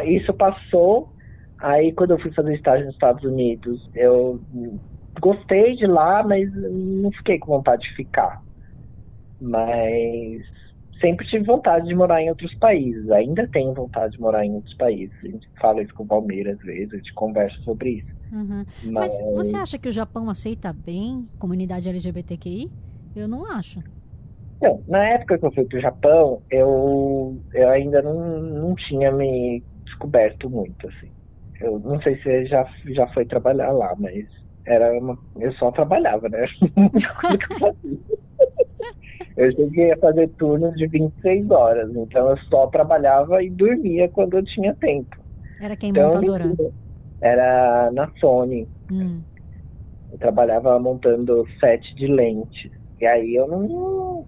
isso 0.06 0.32
passou. 0.34 1.12
Aí 1.60 1.92
quando 1.94 2.12
eu 2.12 2.20
fui 2.20 2.32
fazer 2.32 2.54
estágio 2.54 2.86
nos 2.86 2.94
Estados 2.94 3.24
Unidos, 3.24 3.80
eu 3.94 4.40
gostei 5.20 5.74
de 5.76 5.86
lá, 5.86 6.22
mas 6.22 6.48
não 6.54 7.10
fiquei 7.12 7.38
com 7.38 7.52
vontade 7.52 7.82
de 7.82 7.94
ficar. 7.94 8.38
Mas 9.40 10.42
sempre 11.00 11.26
tive 11.26 11.44
vontade 11.44 11.86
de 11.86 11.94
morar 11.94 12.22
em 12.22 12.28
outros 12.28 12.54
países. 12.54 13.10
Ainda 13.10 13.46
tenho 13.48 13.74
vontade 13.74 14.12
de 14.12 14.20
morar 14.20 14.44
em 14.44 14.54
outros 14.54 14.74
países. 14.74 15.14
A 15.22 15.28
gente 15.28 15.48
fala 15.60 15.82
isso 15.82 15.94
com 15.94 16.04
o 16.04 16.06
Palmeiras 16.06 16.58
às 16.58 16.64
vezes, 16.64 16.92
a 16.92 16.96
gente 16.96 17.14
conversa 17.14 17.56
sobre 17.62 17.90
isso. 17.90 18.16
Uhum. 18.32 18.64
Mas... 18.84 19.12
Mas... 19.12 19.34
você 19.34 19.56
acha 19.56 19.78
que 19.78 19.88
o 19.88 19.92
Japão 19.92 20.28
aceita 20.28 20.72
bem 20.72 21.28
comunidade 21.38 21.88
LGBTQI? 21.88 22.70
Eu 23.14 23.28
não 23.28 23.50
acho. 23.50 23.80
Não, 24.60 24.82
na 24.88 25.04
época 25.04 25.38
que 25.38 25.44
eu 25.44 25.52
fui 25.52 25.64
para 25.64 25.78
o 25.78 25.82
Japão, 25.82 26.42
eu, 26.50 27.38
eu 27.52 27.68
ainda 27.70 28.00
não, 28.02 28.40
não 28.40 28.74
tinha 28.74 29.12
me 29.12 29.62
descoberto 29.84 30.48
muito, 30.48 30.88
assim. 30.88 31.10
Eu 31.60 31.78
não 31.78 32.00
sei 32.02 32.20
se 32.22 32.46
já, 32.46 32.66
já 32.86 33.06
foi 33.08 33.24
trabalhar 33.24 33.70
lá, 33.72 33.94
mas 33.98 34.26
era 34.66 34.92
uma, 34.98 35.18
eu 35.38 35.52
só 35.54 35.70
trabalhava, 35.70 36.28
né? 36.28 36.46
Muita 36.76 37.14
coisa 37.14 37.38
que 37.38 37.52
eu 37.52 37.58
fazia. 37.58 37.98
Eu 39.36 39.52
cheguei 39.52 39.92
a 39.92 39.98
fazer 39.98 40.28
turnos 40.38 40.74
de 40.74 40.86
26 40.86 41.50
horas, 41.50 41.94
então 41.94 42.30
eu 42.30 42.38
só 42.48 42.66
trabalhava 42.68 43.42
e 43.42 43.50
dormia 43.50 44.08
quando 44.08 44.38
eu 44.38 44.44
tinha 44.44 44.74
tempo. 44.76 45.14
Era 45.60 45.76
quem 45.76 45.90
então, 45.90 46.14
montadora? 46.14 46.54
Era 47.20 47.90
na 47.92 48.10
Sony. 48.18 48.68
Hum. 48.90 49.22
Eu 50.10 50.18
trabalhava 50.18 50.78
montando 50.78 51.46
set 51.60 51.94
de 51.94 52.06
lentes. 52.06 52.70
E 52.98 53.06
aí 53.06 53.34
eu 53.34 53.46
não. 53.46 54.26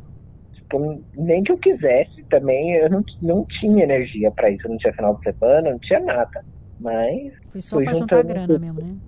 Tipo, 0.53 1.03
nem 1.15 1.43
que 1.43 1.53
eu 1.53 1.59
quisesse 1.59 2.25
também, 2.29 2.75
eu 2.75 2.91
não, 2.91 3.03
não 3.23 3.47
tinha 3.49 3.85
energia 3.85 4.31
para 4.31 4.51
isso. 4.51 4.67
Eu 4.67 4.73
não 4.73 4.79
tinha 4.79 4.93
final 4.93 5.15
de 5.17 5.33
semana, 5.33 5.71
não 5.71 5.79
tinha 5.79 6.01
nada. 6.01 6.31
Mas. 6.79 7.33
Foi 7.51 7.63
só 7.63 7.81
pra 7.81 7.95
juntar 7.95 8.23
grana 8.23 8.59
mesmo, 8.59 8.81
né? 8.81 8.99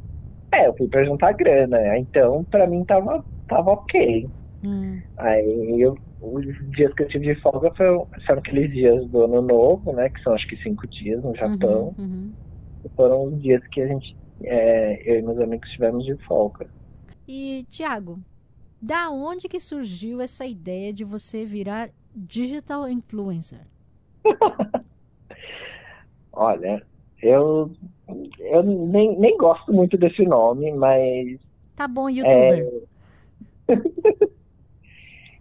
É, 0.55 0.67
eu 0.67 0.75
fui 0.77 0.89
pra 0.89 1.05
juntar 1.05 1.33
grana. 1.33 1.99
Então, 1.99 2.45
pra 2.51 2.67
mim 2.67 2.85
tava, 2.85 3.25
tava 3.47 3.73
ok. 3.73 4.27
Hum. 4.63 5.01
Aí 5.19 5.81
eu, 5.81 5.97
os 6.21 6.45
dias 6.77 6.93
que 6.95 7.03
eu 7.03 7.09
tive 7.09 7.35
de 7.35 7.41
folga 7.41 7.71
foram, 7.75 8.07
foram 8.27 8.41
aqueles 8.41 8.71
dias 8.71 9.07
do 9.09 9.25
ano 9.25 9.43
novo, 9.43 9.93
né? 9.93 10.09
Que 10.09 10.23
são 10.23 10.35
acho 10.35 10.47
que 10.47 10.57
cinco 10.57 10.87
dias 10.89 11.23
no 11.23 11.35
Japão. 11.35 11.95
Uhum, 11.99 12.05
uhum. 12.05 12.35
foram 12.97 13.25
os 13.25 13.43
dias 13.43 13.67
que 13.69 13.81
a 13.81 13.87
gente, 13.87 14.17
é, 14.43 15.11
eu 15.11 15.19
e 15.19 15.23
meus 15.23 15.39
amigos 15.39 15.69
tivemos 15.71 16.05
de 16.05 16.17
folga. 16.25 16.69
E, 17.27 17.65
Tiago, 17.71 18.19
da 18.81 19.11
onde 19.11 19.49
que 19.49 19.61
surgiu 19.61 20.21
essa 20.21 20.45
ideia 20.47 20.93
de 20.93 21.05
você 21.05 21.45
virar 21.45 21.91
digital 22.15 22.89
influencer? 22.89 23.61
Olha, 26.33 26.83
eu, 27.23 27.71
eu 28.39 28.63
nem, 28.63 29.19
nem 29.19 29.37
gosto 29.37 29.73
muito 29.73 29.97
desse 29.99 30.25
nome, 30.25 30.73
mas. 30.73 31.39
Tá 31.77 31.87
bom, 31.87 32.09
youtuber. 32.09 32.67
É... 33.69 33.75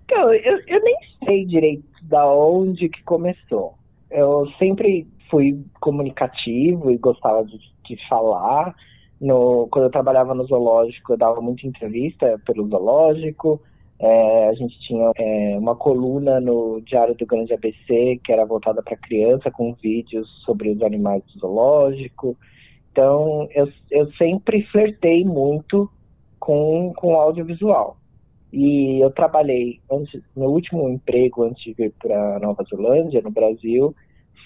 Então, 0.10 0.34
eu, 0.34 0.60
eu 0.66 0.82
nem 0.82 0.98
sei 1.24 1.46
direito 1.46 1.86
da 2.02 2.28
onde 2.28 2.90
que 2.90 3.04
começou. 3.04 3.76
Eu 4.10 4.50
sempre 4.58 5.08
fui 5.30 5.64
comunicativo 5.80 6.90
e 6.90 6.98
gostava 6.98 7.46
de, 7.46 7.60
de 7.86 8.10
falar. 8.10 8.76
No, 9.22 9.68
quando 9.70 9.86
eu 9.86 9.92
trabalhava 9.92 10.34
no 10.34 10.46
zoológico, 10.46 11.14
eu 11.14 11.18
dava 11.18 11.40
muita 11.42 11.68
entrevista 11.68 12.42
pelo 12.44 12.68
zoológico. 12.68 13.62
É, 14.00 14.48
a 14.48 14.54
gente 14.56 14.80
tinha 14.80 15.12
é, 15.16 15.56
uma 15.60 15.76
coluna 15.76 16.40
no 16.40 16.82
Diário 16.82 17.14
do 17.14 17.28
Grande 17.28 17.54
ABC 17.54 18.20
que 18.24 18.32
era 18.32 18.46
voltada 18.46 18.82
para 18.82 18.98
criança, 18.98 19.52
com 19.52 19.76
vídeos 19.76 20.28
sobre 20.44 20.72
os 20.72 20.82
animais 20.82 21.22
do 21.26 21.40
zoológico. 21.40 22.36
Então, 22.92 23.48
eu, 23.52 23.72
eu 23.92 24.12
sempre 24.14 24.64
flertei 24.72 25.24
muito 25.24 25.88
com, 26.40 26.94
com 26.96 27.14
audiovisual. 27.14 28.00
E 28.52 29.04
eu 29.04 29.12
trabalhei, 29.12 29.80
antes, 29.92 30.22
meu 30.36 30.50
último 30.50 30.90
emprego 30.90 31.44
antes 31.44 31.64
de 31.64 31.74
vir 31.74 31.94
para 32.02 32.40
Nova 32.40 32.64
Zelândia, 32.64 33.22
no 33.22 33.30
Brasil, 33.30 33.96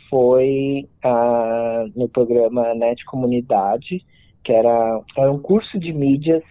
foi 0.10 0.88
ah, 1.04 1.86
no 1.96 2.10
programa 2.10 2.74
Net 2.76 3.04
Comunidade, 3.06 4.06
que 4.44 4.52
era, 4.52 5.02
era 5.18 5.32
um 5.32 5.40
curso 5.40 5.80
de 5.80 5.94
mídias 5.94 6.44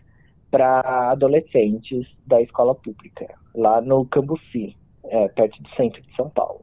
para 0.50 1.10
adolescentes 1.10 2.06
da 2.26 2.40
escola 2.40 2.74
pública, 2.74 3.26
lá 3.54 3.80
no 3.80 4.04
Cambuci, 4.06 4.76
é, 5.04 5.28
perto 5.28 5.62
do 5.62 5.68
centro 5.70 6.02
de 6.02 6.14
São 6.14 6.28
Paulo. 6.30 6.62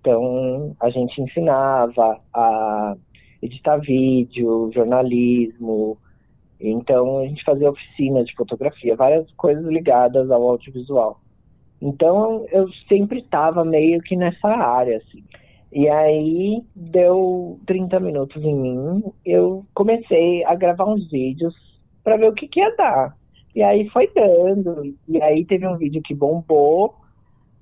Então, 0.00 0.74
a 0.80 0.90
gente 0.90 1.20
ensinava 1.20 2.20
a 2.32 2.96
editar 3.42 3.76
vídeo, 3.78 4.70
jornalismo, 4.72 5.98
então 6.60 7.18
a 7.18 7.26
gente 7.26 7.44
fazia 7.44 7.70
oficina 7.70 8.24
de 8.24 8.34
fotografia, 8.34 8.96
várias 8.96 9.30
coisas 9.32 9.64
ligadas 9.66 10.30
ao 10.30 10.42
audiovisual. 10.48 11.20
Então 11.80 12.46
eu 12.50 12.68
sempre 12.88 13.20
estava 13.20 13.64
meio 13.64 14.00
que 14.02 14.16
nessa 14.16 14.48
área, 14.48 14.98
assim. 14.98 15.22
E 15.70 15.88
aí 15.88 16.62
deu 16.74 17.60
30 17.66 18.00
minutos 18.00 18.42
em 18.42 18.54
mim, 18.54 19.04
eu 19.24 19.66
comecei 19.74 20.44
a 20.44 20.54
gravar 20.54 20.86
uns 20.86 21.10
vídeos 21.10 21.54
para 22.02 22.16
ver 22.16 22.28
o 22.28 22.34
que, 22.34 22.48
que 22.48 22.60
ia 22.60 22.74
dar. 22.74 23.16
E 23.54 23.62
aí 23.62 23.88
foi 23.90 24.10
dando, 24.14 24.94
e 25.06 25.20
aí 25.22 25.44
teve 25.44 25.66
um 25.66 25.76
vídeo 25.76 26.02
que 26.02 26.14
bombou, 26.14 26.94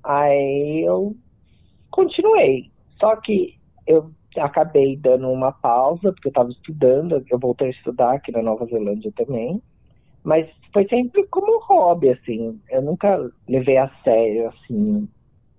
aí 0.03 0.83
eu 0.85 1.15
continuei. 1.91 2.71
Só 2.99 3.15
que 3.17 3.57
eu 3.85 4.11
acabei 4.39 4.95
dando 4.95 5.29
uma 5.29 5.51
pausa, 5.51 6.11
porque 6.11 6.27
eu 6.27 6.31
estava 6.31 6.49
estudando, 6.49 7.23
eu 7.29 7.39
voltei 7.39 7.67
a 7.67 7.71
estudar 7.71 8.13
aqui 8.13 8.31
na 8.31 8.41
Nova 8.41 8.65
Zelândia 8.65 9.11
também, 9.15 9.61
mas 10.23 10.47
foi 10.73 10.87
sempre 10.87 11.25
como 11.27 11.59
hobby, 11.63 12.09
assim, 12.09 12.59
eu 12.69 12.81
nunca 12.81 13.29
levei 13.47 13.77
a 13.77 13.89
sério, 14.03 14.49
assim, 14.49 15.07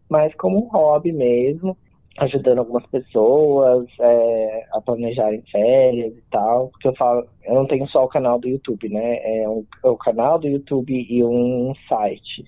mas 0.08 0.35
como 0.35 0.68
hobby 0.68 1.12
mesmo, 1.12 1.76
ajudando 2.18 2.58
algumas 2.58 2.87
pessoas 2.87 3.87
é, 4.00 4.66
a 4.73 4.80
planejarem 4.80 5.42
férias 5.50 6.12
e 6.16 6.23
tal, 6.30 6.68
porque 6.68 6.88
eu 6.88 6.97
falo, 6.97 7.26
eu 7.44 7.54
não 7.54 7.66
tenho 7.66 7.87
só 7.88 8.04
o 8.04 8.08
canal 8.08 8.38
do 8.38 8.49
YouTube, 8.49 8.88
né, 8.88 9.16
é, 9.16 9.44
é 9.44 9.49
o 9.88 9.97
canal 9.97 10.38
do 10.38 10.49
YouTube 10.49 10.92
e 10.92 11.25
um 11.25 11.73
site, 11.88 12.44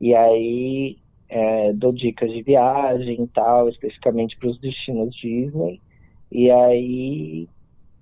e 0.00 0.14
aí 0.14 0.98
é, 1.34 1.72
dou 1.72 1.92
dicas 1.92 2.30
de 2.30 2.42
viagem 2.42 3.24
e 3.24 3.26
tal, 3.26 3.68
especificamente 3.68 4.36
para 4.38 4.50
os 4.50 4.58
destinos 4.60 5.12
Disney. 5.16 5.80
E 6.30 6.48
aí 6.48 7.48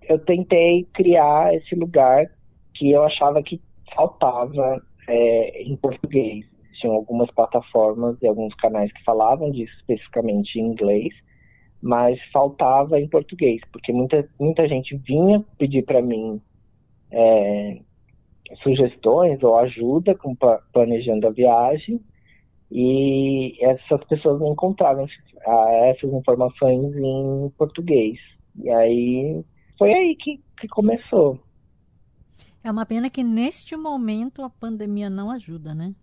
eu 0.03 0.19
tentei 0.19 0.85
criar 0.93 1.55
esse 1.55 1.75
lugar 1.75 2.31
que 2.75 2.91
eu 2.91 3.03
achava 3.03 3.43
que 3.43 3.59
faltava 3.95 4.83
é, 5.09 5.63
em 5.63 5.75
português. 5.77 6.45
Tinham 6.75 6.95
algumas 6.95 7.31
plataformas 7.31 8.21
e 8.21 8.27
alguns 8.27 8.55
canais 8.57 8.93
que 8.93 9.03
falavam 9.03 9.51
disso 9.51 9.73
especificamente 9.79 10.61
em 10.61 10.67
inglês, 10.67 11.15
mas 11.81 12.21
faltava 12.33 13.01
em 13.01 13.09
português, 13.09 13.63
porque 13.73 13.95
muita, 13.95 14.29
muita 14.39 14.69
gente 14.69 14.95
vinha 14.95 15.43
pedir 15.57 15.85
para 15.85 16.03
mim 16.03 16.39
é, 17.11 17.79
sugestões 18.63 19.43
ou 19.43 19.57
ajuda 19.59 20.15
com 20.15 20.37
planejando 20.71 21.27
a 21.27 21.31
viagem, 21.31 21.99
e 22.75 23.55
essas 23.61 24.03
pessoas 24.05 24.41
não 24.41 24.53
encontravam 24.53 25.07
essas 25.91 26.11
informações 26.11 26.97
em 26.97 27.53
português. 27.59 28.19
E 28.57 28.71
aí 28.71 29.45
foi 29.79 29.93
aí 29.93 30.17
que, 30.17 30.41
que 30.59 30.67
começou. 30.69 31.39
É 32.65 32.71
uma 32.71 32.87
pena 32.87 33.11
que 33.11 33.23
neste 33.23 33.77
momento 33.77 34.43
a 34.43 34.49
pandemia 34.49 35.11
não 35.11 35.31
ajuda, 35.31 35.75
né? 35.75 35.95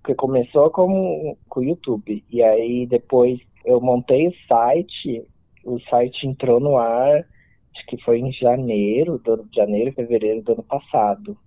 Porque 0.01 0.15
começou 0.15 0.71
com, 0.71 1.37
com 1.47 1.59
o 1.59 1.63
YouTube. 1.63 2.23
E 2.31 2.41
aí 2.41 2.87
depois 2.87 3.39
eu 3.63 3.79
montei 3.79 4.27
o 4.27 4.33
site, 4.47 5.23
o 5.63 5.79
site 5.81 6.25
entrou 6.25 6.59
no 6.59 6.77
ar, 6.77 7.27
acho 7.75 7.85
que 7.87 8.01
foi 8.03 8.19
em 8.19 8.33
janeiro, 8.33 9.19
do, 9.19 9.47
janeiro, 9.53 9.93
fevereiro 9.93 10.41
do 10.41 10.53
ano 10.53 10.63
passado. 10.63 11.37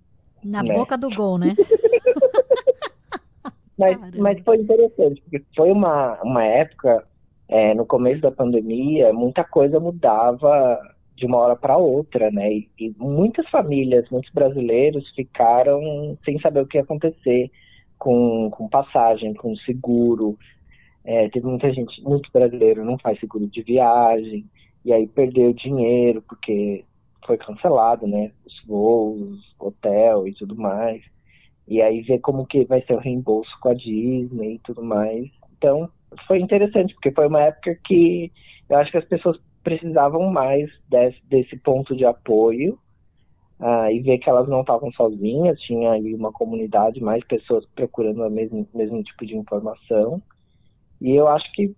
Na 0.43 0.63
né? 0.63 0.73
boca 0.73 0.97
do 0.97 1.09
gol, 1.09 1.37
né? 1.37 1.55
Mas, 3.77 3.97
mas 4.17 4.39
foi 4.43 4.57
interessante, 4.57 5.21
porque 5.21 5.43
foi 5.55 5.71
uma, 5.71 6.19
uma 6.23 6.43
época, 6.43 7.07
é, 7.47 7.75
no 7.75 7.85
começo 7.85 8.21
da 8.21 8.31
pandemia, 8.31 9.13
muita 9.13 9.43
coisa 9.43 9.79
mudava 9.79 10.79
de 11.15 11.25
uma 11.25 11.37
hora 11.37 11.55
para 11.55 11.77
outra, 11.77 12.31
né? 12.31 12.51
E, 12.53 12.69
e, 12.79 12.95
muitas 12.97 13.47
famílias, 13.49 14.09
muitos 14.09 14.31
brasileiros 14.31 15.09
ficaram 15.15 16.17
sem 16.25 16.39
saber 16.39 16.61
o 16.61 16.67
que 16.67 16.77
ia 16.77 16.83
acontecer 16.83 17.51
com, 17.97 18.49
com 18.51 18.67
passagem, 18.67 19.33
com 19.33 19.55
seguro. 19.57 20.37
É, 21.03 21.29
teve 21.29 21.45
muita 21.47 21.71
gente, 21.71 22.01
muito 22.03 22.31
brasileiro 22.31 22.83
não 22.83 22.97
faz 22.97 23.19
seguro 23.19 23.47
de 23.47 23.61
viagem, 23.61 24.45
e 24.83 24.91
aí 24.91 25.07
perdeu 25.07 25.53
dinheiro 25.53 26.21
porque 26.21 26.83
foi 27.25 27.37
cancelado, 27.37 28.07
né? 28.07 28.31
Os 28.45 28.61
voos, 28.65 29.55
hotel 29.59 30.27
e 30.27 30.33
tudo 30.33 30.55
mais. 30.55 31.03
E 31.67 31.81
aí 31.81 32.01
ver 32.01 32.19
como 32.19 32.45
que 32.45 32.65
vai 32.65 32.81
ser 32.83 32.93
o 32.93 32.99
reembolso 32.99 33.51
com 33.59 33.69
a 33.69 33.73
Disney 33.73 34.55
e 34.55 34.59
tudo 34.59 34.83
mais. 34.83 35.29
Então, 35.57 35.89
foi 36.27 36.39
interessante, 36.39 36.93
porque 36.93 37.11
foi 37.11 37.27
uma 37.27 37.41
época 37.41 37.77
que 37.85 38.31
eu 38.69 38.77
acho 38.77 38.91
que 38.91 38.97
as 38.97 39.05
pessoas 39.05 39.37
precisavam 39.63 40.31
mais 40.31 40.69
desse, 40.87 41.19
desse 41.25 41.57
ponto 41.57 41.95
de 41.95 42.05
apoio 42.05 42.79
uh, 43.59 43.91
e 43.91 43.99
ver 43.99 44.17
que 44.19 44.29
elas 44.29 44.47
não 44.47 44.61
estavam 44.61 44.91
sozinhas, 44.93 45.59
tinha 45.59 45.91
ali 45.91 46.15
uma 46.15 46.31
comunidade, 46.31 47.01
mais 47.01 47.23
pessoas 47.25 47.65
procurando 47.75 48.23
o 48.23 48.29
mesmo, 48.29 48.67
mesmo 48.73 49.03
tipo 49.03 49.25
de 49.25 49.35
informação. 49.35 50.21
E 51.01 51.11
eu 51.11 51.27
acho 51.27 51.51
que 51.51 51.75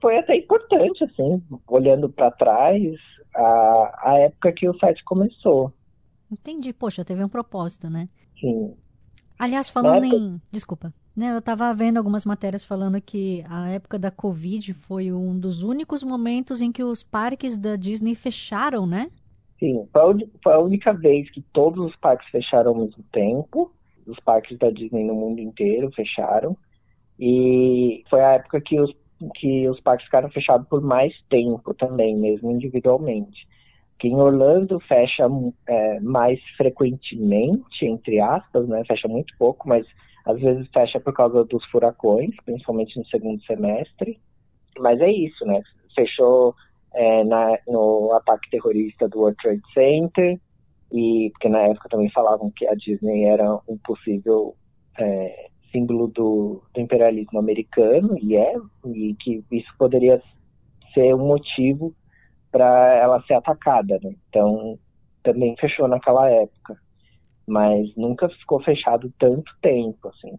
foi 0.00 0.16
até 0.18 0.36
importante, 0.36 1.04
assim, 1.04 1.42
olhando 1.68 2.08
para 2.08 2.30
trás, 2.30 2.94
a, 3.34 4.10
a 4.12 4.18
época 4.20 4.52
que 4.52 4.68
o 4.68 4.78
site 4.78 5.04
começou. 5.04 5.72
Entendi. 6.30 6.72
Poxa, 6.72 7.04
teve 7.04 7.22
um 7.22 7.28
propósito, 7.28 7.90
né? 7.90 8.08
Sim. 8.40 8.74
Aliás, 9.38 9.68
falando 9.68 10.04
época... 10.04 10.16
em. 10.16 10.40
Desculpa. 10.50 10.92
Né, 11.16 11.32
eu 11.32 11.38
estava 11.38 11.72
vendo 11.72 11.96
algumas 11.96 12.26
matérias 12.26 12.62
falando 12.62 13.00
que 13.00 13.42
a 13.48 13.70
época 13.70 13.98
da 13.98 14.10
Covid 14.10 14.74
foi 14.74 15.10
um 15.10 15.38
dos 15.38 15.62
únicos 15.62 16.02
momentos 16.02 16.60
em 16.60 16.70
que 16.70 16.84
os 16.84 17.02
parques 17.02 17.56
da 17.56 17.74
Disney 17.74 18.14
fecharam, 18.14 18.86
né? 18.86 19.10
Sim, 19.58 19.88
foi 20.42 20.52
a 20.52 20.58
única 20.58 20.92
vez 20.92 21.30
que 21.30 21.40
todos 21.40 21.86
os 21.86 21.96
parques 21.96 22.28
fecharam 22.28 22.72
ao 22.72 22.78
mesmo 22.78 23.02
tempo. 23.10 23.72
Os 24.06 24.20
parques 24.20 24.58
da 24.58 24.70
Disney 24.70 25.04
no 25.04 25.14
mundo 25.14 25.40
inteiro 25.40 25.90
fecharam. 25.92 26.54
E 27.18 28.04
foi 28.10 28.20
a 28.20 28.32
época 28.32 28.60
que 28.60 28.78
os, 28.78 28.94
que 29.36 29.66
os 29.70 29.80
parques 29.80 30.04
ficaram 30.04 30.28
fechados 30.28 30.68
por 30.68 30.82
mais 30.82 31.14
tempo 31.30 31.72
também, 31.72 32.14
mesmo 32.14 32.50
individualmente 32.50 33.48
que 33.98 34.08
em 34.08 34.16
Orlando 34.16 34.78
fecha 34.80 35.26
é, 35.66 36.00
mais 36.00 36.40
frequentemente, 36.56 37.86
entre 37.86 38.20
aspas, 38.20 38.68
né? 38.68 38.84
Fecha 38.84 39.08
muito 39.08 39.34
pouco, 39.38 39.68
mas 39.68 39.86
às 40.24 40.40
vezes 40.40 40.68
fecha 40.72 41.00
por 41.00 41.12
causa 41.12 41.44
dos 41.44 41.64
furacões, 41.66 42.34
principalmente 42.44 42.98
no 42.98 43.06
segundo 43.06 43.42
semestre. 43.44 44.18
Mas 44.78 45.00
é 45.00 45.10
isso, 45.10 45.44
né? 45.46 45.62
Fechou 45.94 46.54
é, 46.94 47.24
na, 47.24 47.58
no 47.66 48.12
ataque 48.12 48.50
terrorista 48.50 49.08
do 49.08 49.20
World 49.20 49.36
Trade 49.42 49.62
Center, 49.72 50.40
e 50.92 51.30
porque 51.32 51.48
na 51.48 51.60
época 51.60 51.88
também 51.88 52.10
falavam 52.10 52.50
que 52.50 52.66
a 52.66 52.74
Disney 52.74 53.24
era 53.24 53.58
um 53.68 53.78
possível 53.78 54.54
é, 54.98 55.48
símbolo 55.72 56.08
do, 56.08 56.62
do, 56.72 56.80
imperialismo 56.80 57.38
americano, 57.38 58.18
e 58.20 58.36
é, 58.36 58.54
e 58.86 59.14
que 59.14 59.42
isso 59.50 59.72
poderia 59.78 60.22
ser 60.92 61.14
um 61.14 61.26
motivo 61.26 61.94
para 62.56 62.94
ela 62.94 63.22
ser 63.26 63.34
atacada, 63.34 64.00
né? 64.02 64.14
Então, 64.30 64.78
também 65.22 65.54
fechou 65.60 65.86
naquela 65.86 66.26
época, 66.30 66.74
mas 67.46 67.94
nunca 67.96 68.30
ficou 68.30 68.62
fechado 68.62 69.12
tanto 69.18 69.52
tempo, 69.60 70.08
assim. 70.08 70.38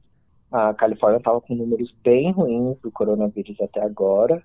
A 0.52 0.74
Califórnia 0.74 1.20
estava 1.20 1.40
com 1.40 1.54
números 1.54 1.94
bem 2.04 2.32
ruins 2.32 2.76
do 2.80 2.92
coronavírus 2.92 3.56
até 3.62 3.84
agora, 3.84 4.42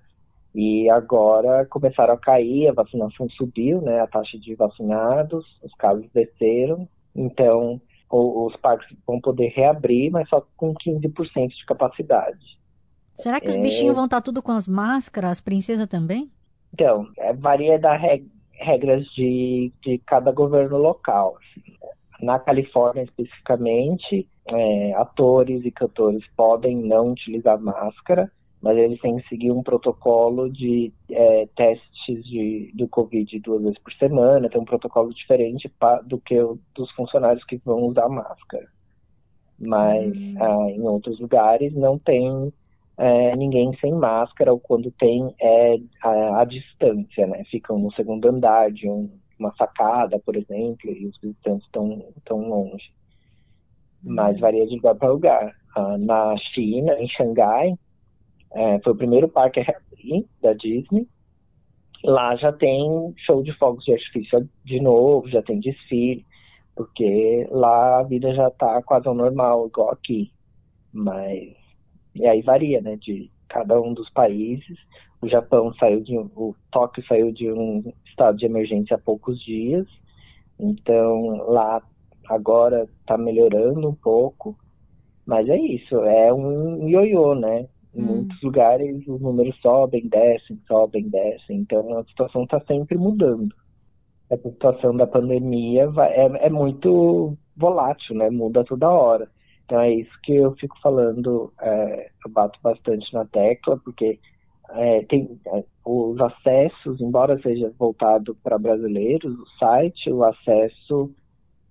e 0.53 0.87
agora 0.87 1.65
começaram 1.65 2.13
a 2.13 2.17
cair, 2.17 2.67
a 2.67 2.73
vacinação 2.73 3.27
subiu, 3.31 3.81
né? 3.81 4.01
A 4.01 4.05
taxa 4.07 4.37
de 4.37 4.53
vacinados, 4.53 5.43
os 5.63 5.73
casos 5.73 6.05
desceram, 6.13 6.87
então 7.15 7.81
os 8.07 8.55
parques 8.57 8.95
vão 9.07 9.19
poder 9.19 9.47
reabrir, 9.47 10.11
mas 10.11 10.29
só 10.29 10.45
com 10.55 10.75
15% 10.75 11.47
de 11.47 11.65
capacidade. 11.65 12.59
Será 13.17 13.41
que 13.41 13.49
os 13.49 13.55
é... 13.55 13.61
bichinhos 13.61 13.95
vão 13.95 14.05
estar 14.05 14.21
tudo 14.21 14.43
com 14.43 14.51
as 14.51 14.67
máscaras, 14.67 15.31
as 15.31 15.41
princesas 15.41 15.87
também? 15.87 16.31
Então, 16.73 17.07
é, 17.17 17.33
varia 17.33 17.77
das 17.77 18.01
regras 18.53 19.05
de, 19.13 19.71
de 19.83 19.97
cada 19.99 20.31
governo 20.31 20.77
local. 20.77 21.37
Assim. 21.37 21.73
Na 22.21 22.39
Califórnia, 22.39 23.03
especificamente, 23.03 24.27
é, 24.47 24.93
atores 24.93 25.63
e 25.65 25.71
cantores 25.71 26.23
podem 26.35 26.77
não 26.77 27.11
utilizar 27.11 27.59
máscara, 27.59 28.31
mas 28.61 28.77
eles 28.77 28.99
têm 29.01 29.17
que 29.17 29.27
seguir 29.27 29.51
um 29.51 29.61
protocolo 29.61 30.49
de 30.49 30.91
é, 31.11 31.47
testes 31.55 32.23
de, 32.23 32.71
do 32.73 32.87
Covid 32.87 33.39
duas 33.39 33.61
vezes 33.61 33.79
por 33.79 33.91
semana, 33.93 34.49
tem 34.49 34.61
um 34.61 34.65
protocolo 34.65 35.13
diferente 35.13 35.69
pra, 35.77 36.01
do 36.01 36.17
que 36.17 36.39
o 36.39 36.57
dos 36.73 36.89
funcionários 36.91 37.43
que 37.43 37.57
vão 37.57 37.83
usar 37.83 38.07
máscara. 38.07 38.67
Mas 39.59 40.15
hum. 40.15 40.35
ah, 40.39 40.71
em 40.71 40.81
outros 40.81 41.19
lugares 41.19 41.73
não 41.75 41.99
tem 41.99 42.53
é, 42.97 43.35
ninguém 43.35 43.75
sem 43.79 43.91
máscara, 43.93 44.51
ou 44.51 44.59
quando 44.59 44.91
tem 44.91 45.33
é 45.39 45.75
a, 46.03 46.41
a, 46.41 46.45
distância, 46.45 47.25
né? 47.25 47.43
Ficam 47.49 47.79
no 47.79 47.91
segundo 47.93 48.27
andar 48.27 48.71
de 48.71 48.87
um, 48.87 49.09
uma 49.39 49.53
sacada, 49.55 50.19
por 50.19 50.35
exemplo, 50.35 50.91
e 50.91 51.07
os 51.07 51.19
visitantes 51.19 51.65
estão 51.65 52.05
tão 52.25 52.49
longe. 52.49 52.91
Uhum. 54.03 54.15
Mas 54.15 54.39
varia 54.39 54.67
de 54.67 54.75
lugar 54.75 54.95
para 54.95 55.11
lugar. 55.11 55.55
Ah, 55.75 55.97
na 55.97 56.35
China, 56.37 56.93
em 56.99 57.07
Xangai, 57.07 57.73
é, 58.53 58.79
foi 58.79 58.93
o 58.93 58.97
primeiro 58.97 59.27
parque 59.27 59.59
a 59.59 59.63
reabrir 59.63 60.25
da 60.41 60.53
Disney. 60.53 61.07
Lá 62.03 62.35
já 62.35 62.51
tem 62.51 63.13
show 63.25 63.41
de 63.41 63.53
fogos 63.53 63.83
de 63.85 63.93
artifício 63.93 64.47
de 64.63 64.79
novo, 64.79 65.27
já 65.29 65.41
tem 65.41 65.59
desfile, 65.59 66.25
porque 66.75 67.47
lá 67.49 67.99
a 67.99 68.03
vida 68.03 68.33
já 68.35 68.49
está 68.49 68.83
quase 68.83 69.07
ao 69.07 69.15
normal, 69.15 69.67
igual 69.67 69.89
aqui. 69.89 70.31
Mas 70.91 71.62
e 72.15 72.27
aí 72.27 72.41
varia, 72.41 72.81
né, 72.81 72.95
de 72.95 73.29
cada 73.49 73.79
um 73.81 73.93
dos 73.93 74.09
países. 74.09 74.77
O 75.21 75.27
Japão 75.27 75.73
saiu 75.75 76.01
de 76.01 76.17
o 76.17 76.55
Tóquio 76.71 77.05
saiu 77.07 77.31
de 77.31 77.51
um 77.51 77.93
estado 78.05 78.37
de 78.37 78.45
emergência 78.45 78.95
há 78.95 78.99
poucos 78.99 79.41
dias. 79.41 79.87
Então 80.59 81.37
lá 81.49 81.81
agora 82.27 82.87
está 83.01 83.17
melhorando 83.17 83.89
um 83.89 83.95
pouco, 83.95 84.57
mas 85.25 85.47
é 85.49 85.57
isso, 85.57 85.95
é 86.03 86.33
um 86.33 86.87
ioiô, 86.87 87.35
né? 87.35 87.67
Em 87.93 88.01
hum. 88.01 88.05
muitos 88.05 88.41
lugares 88.41 89.07
os 89.07 89.21
números 89.21 89.55
sobem, 89.61 90.07
descem, 90.07 90.59
sobem, 90.67 91.09
descem. 91.09 91.57
Então 91.57 91.97
a 91.97 92.03
situação 92.05 92.43
está 92.43 92.59
sempre 92.61 92.97
mudando. 92.97 93.53
A 94.31 94.37
situação 94.37 94.95
da 94.95 95.05
pandemia 95.05 95.89
vai, 95.89 96.11
é, 96.11 96.47
é 96.47 96.49
muito 96.49 97.37
volátil, 97.55 98.15
né? 98.15 98.29
Muda 98.29 98.63
toda 98.63 98.89
hora. 98.89 99.29
Então 99.65 99.79
é 99.79 99.93
isso 99.93 100.11
que 100.21 100.35
eu 100.35 100.53
fico 100.55 100.79
falando, 100.81 101.53
é, 101.61 102.09
eu 102.25 102.31
bato 102.31 102.59
bastante 102.61 103.13
na 103.13 103.25
tecla, 103.25 103.77
porque 103.77 104.19
é, 104.71 105.03
tem 105.03 105.39
é, 105.47 105.63
os 105.85 106.19
acessos, 106.19 106.99
embora 106.99 107.41
seja 107.41 107.73
voltado 107.77 108.35
para 108.43 108.57
brasileiros, 108.57 109.33
o 109.33 109.45
site, 109.59 110.11
o 110.11 110.23
acesso 110.23 111.11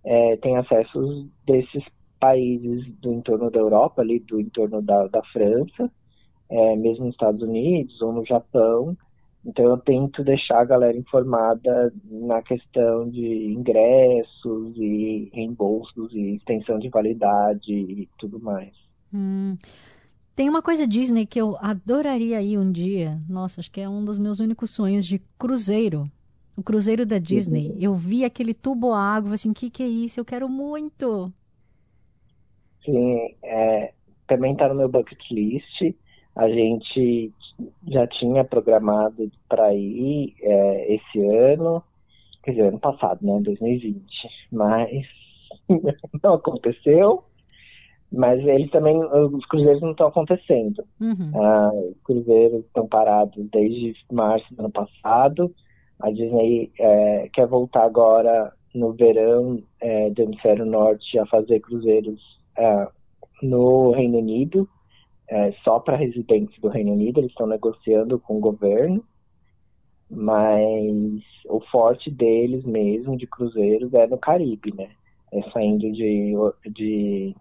é, 0.05 0.37
tem 0.37 0.57
acessos 0.57 1.26
desses 1.44 1.85
países 2.18 2.87
do 3.00 3.12
entorno 3.12 3.50
da 3.50 3.59
Europa, 3.59 4.02
ali 4.02 4.20
do 4.20 4.40
entorno 4.40 4.81
da, 4.81 5.07
da 5.09 5.22
França, 5.24 5.90
é, 6.48 6.76
mesmo 6.76 7.07
nos 7.07 7.14
Estados 7.14 7.42
Unidos 7.42 8.00
ou 8.00 8.12
no 8.12 8.24
Japão. 8.24 8.96
Então 9.44 9.64
eu 9.64 9.76
tento 9.76 10.22
deixar 10.22 10.61
a 10.61 10.64
galera 10.64 10.96
informada 10.96 11.92
na 12.05 12.40
questão 12.42 13.09
de 13.11 13.52
ingressos 13.52 14.76
e 14.76 15.31
reembolsos 15.33 16.12
e 16.12 16.37
extensão 16.37 16.78
de 16.78 16.88
validade 16.88 17.72
e 17.72 18.09
tudo 18.18 18.38
mais. 18.40 18.72
Hum. 19.12 19.57
Tem 20.35 20.48
uma 20.48 20.62
coisa 20.62 20.87
Disney 20.87 21.26
que 21.26 21.40
eu 21.40 21.57
adoraria 21.61 22.40
ir 22.40 22.57
um 22.57 22.70
dia. 22.70 23.20
Nossa, 23.28 23.61
acho 23.61 23.70
que 23.70 23.81
é 23.81 23.88
um 23.88 24.05
dos 24.05 24.16
meus 24.16 24.40
únicos 24.40 24.70
sonhos 24.70 25.05
de 25.05 25.20
cruzeiro. 25.38 26.11
O 26.57 26.62
cruzeiro 26.62 27.05
da 27.05 27.18
Disney. 27.18 27.70
Uhum. 27.70 27.76
Eu 27.81 27.94
vi 27.94 28.24
aquele 28.24 28.55
tubo 28.55 28.92
água, 28.92 29.35
assim, 29.35 29.52
que 29.52 29.68
que 29.68 29.83
é 29.83 29.87
isso? 29.87 30.20
Eu 30.20 30.24
quero 30.24 30.48
muito. 30.48 31.33
Sim, 32.85 33.35
é, 33.42 33.92
também 34.26 34.52
está 34.52 34.68
no 34.68 34.74
meu 34.74 34.88
bucket 34.88 35.20
list. 35.31 35.94
A 36.35 36.49
gente 36.49 37.33
já 37.88 38.07
tinha 38.07 38.45
programado 38.45 39.31
para 39.49 39.75
ir 39.75 40.35
é, 40.40 40.95
esse 40.95 41.21
ano, 41.27 41.83
quer 42.42 42.53
dizer, 42.53 42.68
ano 42.68 42.79
passado, 42.79 43.18
né, 43.23 43.38
2020, 43.42 44.03
mas 44.51 45.07
não 46.23 46.35
aconteceu. 46.35 47.25
Mas 48.11 48.45
eles 48.47 48.71
também, 48.71 48.99
os 48.99 49.47
cruzeiros 49.47 49.81
não 49.81 49.92
estão 49.92 50.09
acontecendo. 50.09 50.85
Uhum. 51.01 51.33
Ah, 51.35 51.71
os 51.73 51.97
cruzeiros 52.05 52.62
estão 52.66 52.87
parados 52.87 53.42
desde 53.51 53.97
março 54.12 54.55
do 54.55 54.61
ano 54.61 54.71
passado. 54.71 55.55
A 55.99 56.11
Disney 56.11 56.71
é, 56.79 57.31
quer 57.33 57.47
voltar 57.47 57.85
agora 57.85 58.53
no 58.75 58.92
verão 58.92 59.62
é, 59.81 60.11
do 60.11 60.23
hemisfério 60.23 60.66
norte 60.66 61.18
a 61.18 61.25
fazer 61.25 61.61
cruzeiros 61.61 62.21
é, 62.59 62.87
no 63.42 63.92
Reino 63.92 64.18
Unido 64.18 64.68
é, 65.28 65.52
só 65.64 65.78
para 65.78 65.96
residentes 65.96 66.58
do 66.61 66.68
Reino 66.68 66.92
Unido, 66.92 67.20
eles 67.20 67.30
estão 67.30 67.46
negociando 67.46 68.18
com 68.18 68.37
o 68.37 68.40
governo, 68.40 69.02
mas 70.11 71.22
o 71.46 71.61
forte 71.70 72.11
deles 72.11 72.64
mesmo, 72.64 73.16
de 73.16 73.26
cruzeiros, 73.26 73.94
é 73.94 74.06
no 74.06 74.18
Caribe, 74.18 74.74
né? 74.74 74.90
É 75.32 75.42
saindo 75.50 75.90
de, 75.90 76.35
de 76.70 77.35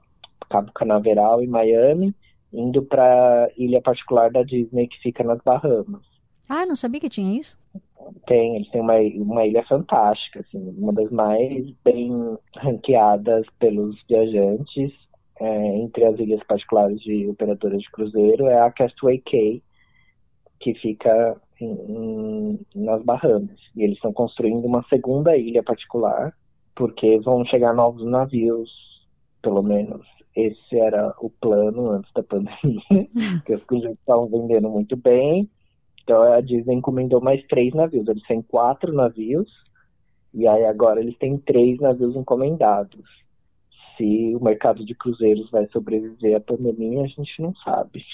Cabo 0.50 0.72
Canaveral 0.74 1.44
e 1.44 1.48
Miami, 1.48 2.16
indo 2.54 2.82
para 2.82 3.50
ilha 3.58 3.82
particular 3.82 4.32
da 4.32 4.44
Disney 4.44 4.88
que 4.88 5.02
fica 5.02 5.24
nas 5.24 5.42
Bahamas. 5.42 6.04
Ah, 6.48 6.66
não 6.66 6.76
sabia 6.76 7.00
que 7.00 7.10
tinha 7.10 7.40
isso? 7.40 7.60
Tem, 8.26 8.56
eles 8.56 8.70
têm 8.70 8.82
uma, 8.82 8.96
uma 8.96 9.46
ilha 9.46 9.64
fantástica, 9.64 10.42
assim, 10.42 10.74
uma 10.78 10.94
das 10.94 11.10
mais 11.12 11.70
bem 11.84 12.38
ranqueadas 12.56 13.46
pelos 13.60 14.02
viajantes 14.08 14.94
é, 15.42 15.78
entre 15.78 16.06
as 16.06 16.20
ilhas 16.20 16.44
particulares 16.44 17.02
de 17.02 17.28
operadoras 17.28 17.82
de 17.82 17.90
cruzeiro 17.90 18.46
é 18.46 18.62
a 18.62 18.72
Castaway 18.72 19.18
Cay, 19.18 19.64
que 20.60 20.76
fica 20.76 21.36
em, 21.60 21.72
em, 21.72 22.60
nas 22.76 23.04
Bahamas. 23.04 23.60
E 23.76 23.84
eles 23.84 23.96
estão 23.96 24.14
construindo 24.14 24.64
uma 24.66 24.84
segunda 24.84 25.36
ilha 25.36 25.64
particular, 25.64 26.32
porque 26.76 27.20
vão 27.20 27.44
chegar 27.44 27.74
novos 27.74 28.06
navios, 28.06 28.70
pelo 29.42 29.64
menos. 29.64 30.06
Esse 30.36 30.80
era 30.80 31.12
o 31.20 31.32
plano 31.32 31.90
antes 31.90 32.14
da 32.14 32.22
pandemia, 32.22 33.10
que 33.44 33.54
os 33.54 33.64
cruzeiros 33.64 33.98
estavam 33.98 34.28
vendendo 34.28 34.70
muito 34.70 34.96
bem. 34.96 35.50
Então 36.04 36.22
a 36.22 36.40
Disney 36.40 36.76
encomendou 36.76 37.20
mais 37.20 37.44
três 37.48 37.74
navios. 37.74 38.08
Eles 38.08 38.26
têm 38.28 38.44
quatro 38.44 38.94
navios, 38.94 39.50
e 40.36 40.48
aí 40.48 40.66
agora 40.66 41.00
eles 41.02 41.18
têm 41.18 41.36
três 41.40 41.80
navios 41.80 42.16
encomendados 42.16 43.22
se 43.98 44.36
o 44.36 44.44
mercado 44.44 44.86
de 44.86 44.96
cruzeiros 44.96 45.50
vai 45.50 45.68
sobreviver 45.68 46.36
à 46.36 46.40
pandemia, 46.40 47.04
a 47.04 47.08
gente 47.08 47.42
não 47.42 47.54
sabe. 47.56 48.06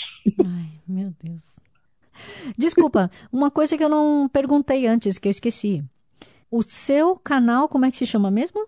Ai, 0.43 0.69
meu 0.87 1.11
Deus. 1.21 1.59
Desculpa, 2.57 3.11
uma 3.31 3.51
coisa 3.51 3.77
que 3.77 3.83
eu 3.83 3.89
não 3.89 4.27
perguntei 4.27 4.87
antes, 4.87 5.17
que 5.17 5.27
eu 5.27 5.31
esqueci. 5.31 5.83
O 6.49 6.63
seu 6.63 7.15
canal, 7.15 7.67
como 7.67 7.85
é 7.85 7.91
que 7.91 7.97
se 7.97 8.05
chama 8.05 8.31
mesmo? 8.31 8.65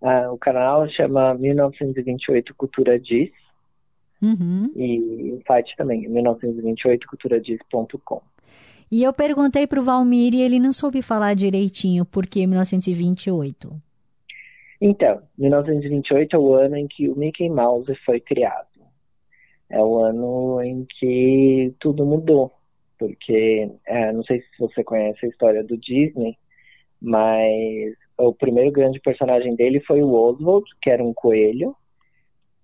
Ah, 0.00 0.32
o 0.32 0.38
canal 0.38 0.88
chama 0.88 1.34
1928 1.34 2.54
Cultura 2.54 2.98
Diz. 2.98 3.30
Uhum. 4.20 4.72
E 4.74 5.32
o 5.32 5.40
site 5.46 5.76
também, 5.76 6.08
1928culturadiz.com. 6.08 8.20
E 8.90 9.02
eu 9.02 9.12
perguntei 9.12 9.66
para 9.66 9.80
o 9.80 9.84
Valmir 9.84 10.34
e 10.34 10.40
ele 10.40 10.58
não 10.58 10.72
soube 10.72 11.02
falar 11.02 11.34
direitinho 11.34 12.06
por 12.06 12.26
que 12.26 12.46
1928. 12.46 13.87
Então, 14.80 15.22
1928 15.36 16.36
é 16.36 16.38
o 16.38 16.54
ano 16.54 16.76
em 16.76 16.86
que 16.86 17.08
o 17.08 17.16
Mickey 17.16 17.48
Mouse 17.48 17.92
foi 18.04 18.20
criado. 18.20 18.66
É 19.68 19.80
o 19.80 19.98
ano 19.98 20.62
em 20.62 20.86
que 20.98 21.74
tudo 21.80 22.06
mudou, 22.06 22.52
porque 22.98 23.70
é, 23.86 24.12
não 24.12 24.22
sei 24.22 24.40
se 24.40 24.46
você 24.58 24.82
conhece 24.82 25.26
a 25.26 25.28
história 25.28 25.62
do 25.62 25.76
Disney, 25.76 26.38
mas 27.00 27.94
o 28.16 28.32
primeiro 28.32 28.72
grande 28.72 29.00
personagem 29.00 29.54
dele 29.54 29.80
foi 29.80 30.02
o 30.02 30.12
Oswald, 30.12 30.64
que 30.80 30.90
era 30.90 31.02
um 31.04 31.12
coelho, 31.12 31.76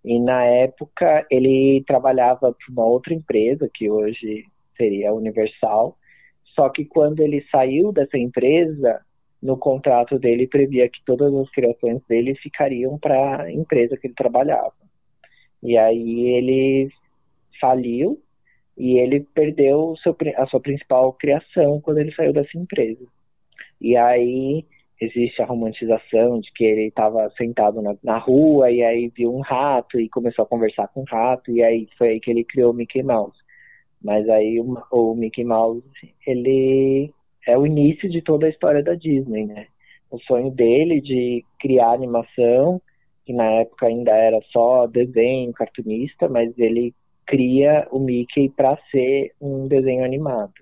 e 0.05 0.18
na 0.20 0.44
época 0.44 1.27
ele 1.31 1.83
trabalhava 1.87 2.53
para 2.53 2.72
uma 2.72 2.85
outra 2.85 3.12
empresa, 3.12 3.70
que 3.72 3.90
hoje 3.90 4.44
seria 4.77 5.11
a 5.11 5.14
Universal, 5.14 5.96
só 6.55 6.68
que 6.68 6.85
quando 6.85 7.20
ele 7.20 7.44
saiu 7.50 7.92
dessa 7.92 8.16
empresa, 8.16 9.00
no 9.45 9.59
contrato 9.59 10.19
dele 10.19 10.47
previa 10.47 10.89
que 10.89 11.05
todas 11.05 11.33
as 11.35 11.51
criações 11.51 12.01
dele 12.09 12.35
ficariam 12.37 12.99
para 12.99 13.43
a 13.43 13.53
empresa 13.53 13.95
que 13.95 14.07
ele 14.07 14.15
trabalhava. 14.15 14.73
E 15.63 15.77
aí 15.77 16.29
ele 16.29 16.89
faliu 17.61 18.19
e 18.77 18.99
ele 18.99 19.21
perdeu 19.21 19.95
seu, 20.03 20.17
a 20.39 20.47
sua 20.47 20.61
principal 20.61 21.13
criação 21.13 21.79
quando 21.83 21.99
ele 21.99 22.15
saiu 22.15 22.33
dessa 22.33 22.57
empresa. 22.57 23.05
E 23.79 23.95
aí 23.99 24.65
existe 24.99 25.43
a 25.43 25.47
romantização 25.47 26.41
de 26.41 26.51
que 26.55 26.65
ele 26.65 26.87
estava 26.87 27.29
sentado 27.37 27.83
na, 27.83 27.95
na, 28.03 28.17
rua 28.17 28.71
e 28.71 28.83
aí 28.83 29.13
viu 29.15 29.35
um 29.35 29.41
rato 29.41 30.01
e 30.01 30.09
começou 30.09 30.45
a 30.45 30.49
conversar 30.49 30.89
com 30.89 31.03
o 31.03 31.05
rato 31.05 31.51
e 31.51 31.63
aí 31.63 31.87
foi 31.99 32.09
aí 32.11 32.21
que 32.21 32.31
ele 32.31 32.45
criou 32.45 32.73
o 32.73 32.75
Mickey 32.75 33.03
Mouse. 33.03 33.37
Mas 34.03 34.27
aí 34.27 34.59
o, 34.59 34.83
o 34.91 35.15
Mickey 35.15 35.45
Mouse, 35.45 35.85
ele 36.27 37.13
é 37.47 37.57
o 37.57 37.67
início 37.67 38.09
de 38.09 38.23
toda 38.23 38.47
a 38.47 38.51
história 38.51 38.83
da 38.83 38.95
Disney, 38.95 39.47
né? 39.47 39.67
O 40.11 40.19
sonho 40.21 40.51
dele 40.51 41.01
de 41.01 41.45
criar 41.59 41.93
animação, 41.93 42.81
que 43.25 43.33
na 43.33 43.45
época 43.45 43.87
ainda 43.87 44.13
era 44.13 44.41
só 44.53 44.87
desenho, 44.87 45.53
cartunista, 45.53 46.29
mas 46.29 46.57
ele 46.59 46.95
cria 47.27 47.89
o 47.91 47.99
Mickey 47.99 48.49
para 48.51 48.79
ser 48.91 49.33
um 49.41 49.67
desenho 49.67 50.05
animado. 50.05 50.53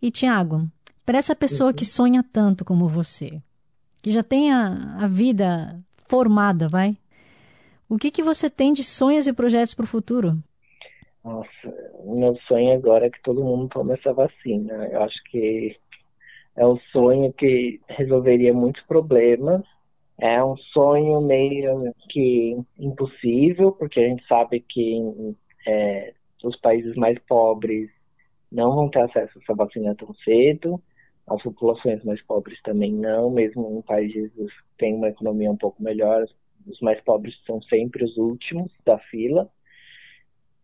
E 0.00 0.10
Tiago, 0.10 0.66
para 1.04 1.18
essa 1.18 1.34
pessoa 1.34 1.70
uhum. 1.70 1.76
que 1.76 1.84
sonha 1.84 2.24
tanto 2.32 2.64
como 2.64 2.88
você, 2.88 3.40
que 4.02 4.10
já 4.10 4.22
tem 4.22 4.52
a, 4.52 4.96
a 5.00 5.06
vida 5.06 5.78
formada, 6.08 6.68
vai? 6.68 6.96
O 7.88 7.96
que, 7.96 8.10
que 8.10 8.22
você 8.22 8.50
tem 8.50 8.72
de 8.72 8.84
sonhos 8.84 9.26
e 9.26 9.32
projetos 9.32 9.74
para 9.74 9.84
o 9.84 9.88
futuro? 9.88 10.42
Nossa, 11.28 11.92
meu 12.06 12.34
sonho 12.46 12.72
agora 12.72 13.06
é 13.06 13.10
que 13.10 13.20
todo 13.22 13.44
mundo 13.44 13.68
tome 13.68 13.92
essa 13.92 14.14
vacina. 14.14 14.72
Eu 14.88 15.02
acho 15.02 15.22
que 15.24 15.76
é 16.56 16.66
um 16.66 16.78
sonho 16.90 17.30
que 17.34 17.80
resolveria 17.86 18.54
muitos 18.54 18.82
problemas. 18.84 19.62
É 20.18 20.42
um 20.42 20.56
sonho 20.56 21.20
meio 21.20 21.94
que 22.08 22.56
impossível, 22.78 23.72
porque 23.72 24.00
a 24.00 24.08
gente 24.08 24.26
sabe 24.26 24.60
que 24.60 25.36
é, 25.66 26.14
os 26.42 26.58
países 26.60 26.96
mais 26.96 27.18
pobres 27.28 27.90
não 28.50 28.74
vão 28.74 28.88
ter 28.88 29.00
acesso 29.00 29.38
a 29.38 29.42
essa 29.42 29.54
vacina 29.54 29.94
tão 29.94 30.14
cedo. 30.24 30.82
As 31.26 31.42
populações 31.42 32.02
mais 32.04 32.22
pobres 32.22 32.58
também 32.62 32.90
não, 32.90 33.30
mesmo 33.30 33.78
em 33.78 33.82
países 33.82 34.32
que 34.34 34.78
têm 34.78 34.94
uma 34.94 35.08
economia 35.10 35.50
um 35.50 35.58
pouco 35.58 35.82
melhor, 35.82 36.24
os 36.66 36.80
mais 36.80 36.98
pobres 37.02 37.34
são 37.46 37.60
sempre 37.62 38.02
os 38.02 38.16
últimos 38.16 38.72
da 38.82 38.98
fila. 38.98 39.50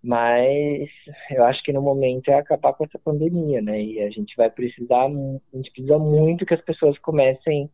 Mas 0.04 0.90
eu 1.30 1.44
acho 1.44 1.62
que 1.62 1.72
no 1.72 1.80
momento 1.80 2.30
é 2.30 2.34
acabar 2.34 2.74
com 2.74 2.84
essa 2.84 2.98
pandemia, 2.98 3.62
né? 3.62 3.82
E 3.82 4.00
a 4.00 4.10
gente 4.10 4.36
vai 4.36 4.50
precisar, 4.50 5.06
a 5.06 5.56
gente 5.56 5.70
precisa 5.72 5.98
muito 5.98 6.44
que 6.44 6.52
as 6.52 6.60
pessoas 6.60 6.98
comecem 6.98 7.70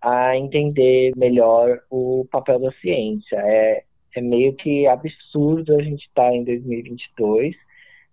a 0.00 0.34
entender 0.38 1.12
melhor 1.14 1.82
o 1.90 2.26
papel 2.30 2.58
da 2.60 2.72
ciência. 2.72 3.36
É, 3.36 3.84
é 4.16 4.20
meio 4.22 4.54
que 4.54 4.86
absurdo 4.86 5.76
a 5.76 5.82
gente 5.82 6.06
estar 6.06 6.30
tá 6.30 6.34
em 6.34 6.44
2022 6.44 7.54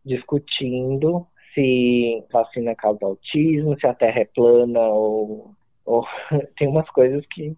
discutindo 0.06 1.26
se 1.54 2.24
vacina 2.32 2.76
causa 2.76 3.06
autismo, 3.06 3.80
se 3.80 3.88
a 3.88 3.94
Terra 3.94 4.20
é 4.22 4.26
plana 4.26 4.82
ou, 4.90 5.56
ou 5.86 6.06
tem 6.58 6.68
umas 6.68 6.90
coisas 6.90 7.26
que 7.28 7.56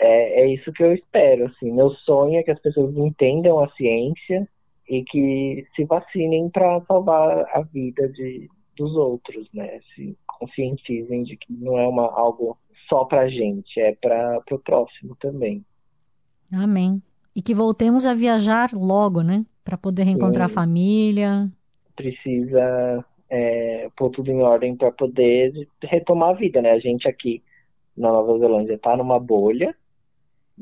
é, 0.00 0.42
é 0.42 0.46
isso 0.48 0.72
que 0.72 0.82
eu 0.82 0.92
espero. 0.92 1.46
Assim, 1.46 1.70
meu 1.70 1.90
sonho 1.90 2.40
é 2.40 2.42
que 2.42 2.50
as 2.50 2.60
pessoas 2.60 2.96
entendam 2.96 3.60
a 3.60 3.70
ciência 3.74 4.48
e 4.90 5.04
que 5.04 5.64
se 5.76 5.84
vacinem 5.84 6.50
para 6.50 6.80
salvar 6.80 7.46
a 7.54 7.62
vida 7.62 8.08
de, 8.08 8.50
dos 8.76 8.96
outros, 8.96 9.48
né? 9.54 9.78
Se 9.94 10.18
conscientizem 10.26 11.22
de 11.22 11.36
que 11.36 11.52
não 11.52 11.78
é 11.78 11.86
uma, 11.86 12.10
algo 12.12 12.58
só 12.88 13.04
para 13.04 13.28
gente, 13.28 13.80
é 13.80 13.94
para 13.94 14.42
o 14.50 14.58
próximo 14.58 15.16
também. 15.20 15.64
Amém. 16.52 17.00
E 17.36 17.40
que 17.40 17.54
voltemos 17.54 18.04
a 18.04 18.14
viajar 18.14 18.70
logo, 18.72 19.22
né? 19.22 19.46
Para 19.64 19.78
poder 19.78 20.02
reencontrar 20.02 20.48
Sim. 20.48 20.52
a 20.52 20.54
família. 20.56 21.48
Precisa 21.94 23.04
é, 23.30 23.88
pôr 23.96 24.10
tudo 24.10 24.32
em 24.32 24.42
ordem 24.42 24.74
para 24.74 24.90
poder 24.90 25.52
retomar 25.84 26.30
a 26.30 26.34
vida, 26.34 26.60
né? 26.60 26.72
A 26.72 26.80
gente 26.80 27.06
aqui 27.06 27.40
na 27.96 28.10
Nova 28.10 28.36
Zelândia 28.40 28.74
está 28.74 28.96
numa 28.96 29.20
bolha, 29.20 29.72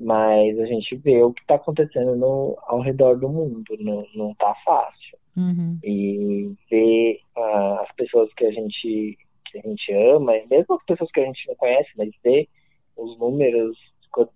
mas 0.01 0.59
a 0.61 0.67
gente 0.67 0.95
vê 0.97 1.23
o 1.23 1.33
que 1.33 1.41
está 1.43 1.57
acontecendo 1.57 2.15
no, 2.17 2.57
ao 2.63 2.81
redor 2.81 3.19
do 3.19 3.29
mundo, 3.29 3.77
não, 3.81 4.07
não 4.15 4.35
tá 4.35 4.55
fácil. 4.65 5.19
Uhum. 5.37 5.79
E 5.85 6.53
ver 6.71 7.21
uh, 7.37 7.81
as 7.81 7.93
pessoas 7.93 8.33
que 8.35 8.45
a 8.45 8.53
gente 8.53 9.19
que 9.51 9.59
a 9.59 9.63
gente 9.63 9.93
ama, 9.93 10.37
e 10.37 10.47
mesmo 10.47 10.75
as 10.75 10.85
pessoas 10.85 11.11
que 11.11 11.21
a 11.21 11.25
gente 11.25 11.49
não 11.49 11.55
conhece, 11.55 11.89
mas 11.97 12.11
ver 12.23 12.47
os 12.97 13.19
números, 13.19 13.79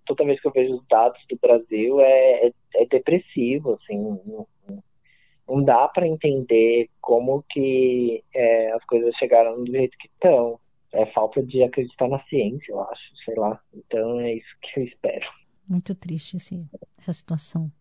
toda 0.05 0.25
vez 0.25 0.41
que 0.41 0.47
eu 0.47 0.51
vejo 0.51 0.75
os 0.75 0.87
dados 0.87 1.21
do 1.29 1.37
Brasil 1.37 1.99
é, 2.01 2.47
é, 2.47 2.51
é 2.75 2.85
depressivo, 2.87 3.73
assim, 3.73 3.97
não, 3.97 4.47
não 5.47 5.63
dá 5.63 5.87
para 5.87 6.07
entender 6.07 6.89
como 6.99 7.43
que 7.49 8.23
é, 8.33 8.71
as 8.71 8.83
coisas 8.85 9.13
chegaram 9.15 9.63
do 9.63 9.71
jeito 9.71 9.97
que 9.97 10.07
estão. 10.07 10.59
É 10.91 11.07
falta 11.07 11.41
de 11.41 11.63
acreditar 11.63 12.07
na 12.07 12.23
ciência, 12.25 12.71
eu 12.71 12.81
acho, 12.81 13.15
sei 13.25 13.35
lá. 13.35 13.59
Então 13.73 14.19
é 14.19 14.33
isso 14.33 14.55
que 14.61 14.79
eu 14.79 14.83
espero. 14.83 15.42
Muito 15.67 15.95
triste 15.95 16.37
esse, 16.37 16.63
essa 16.97 17.13
situação. 17.13 17.71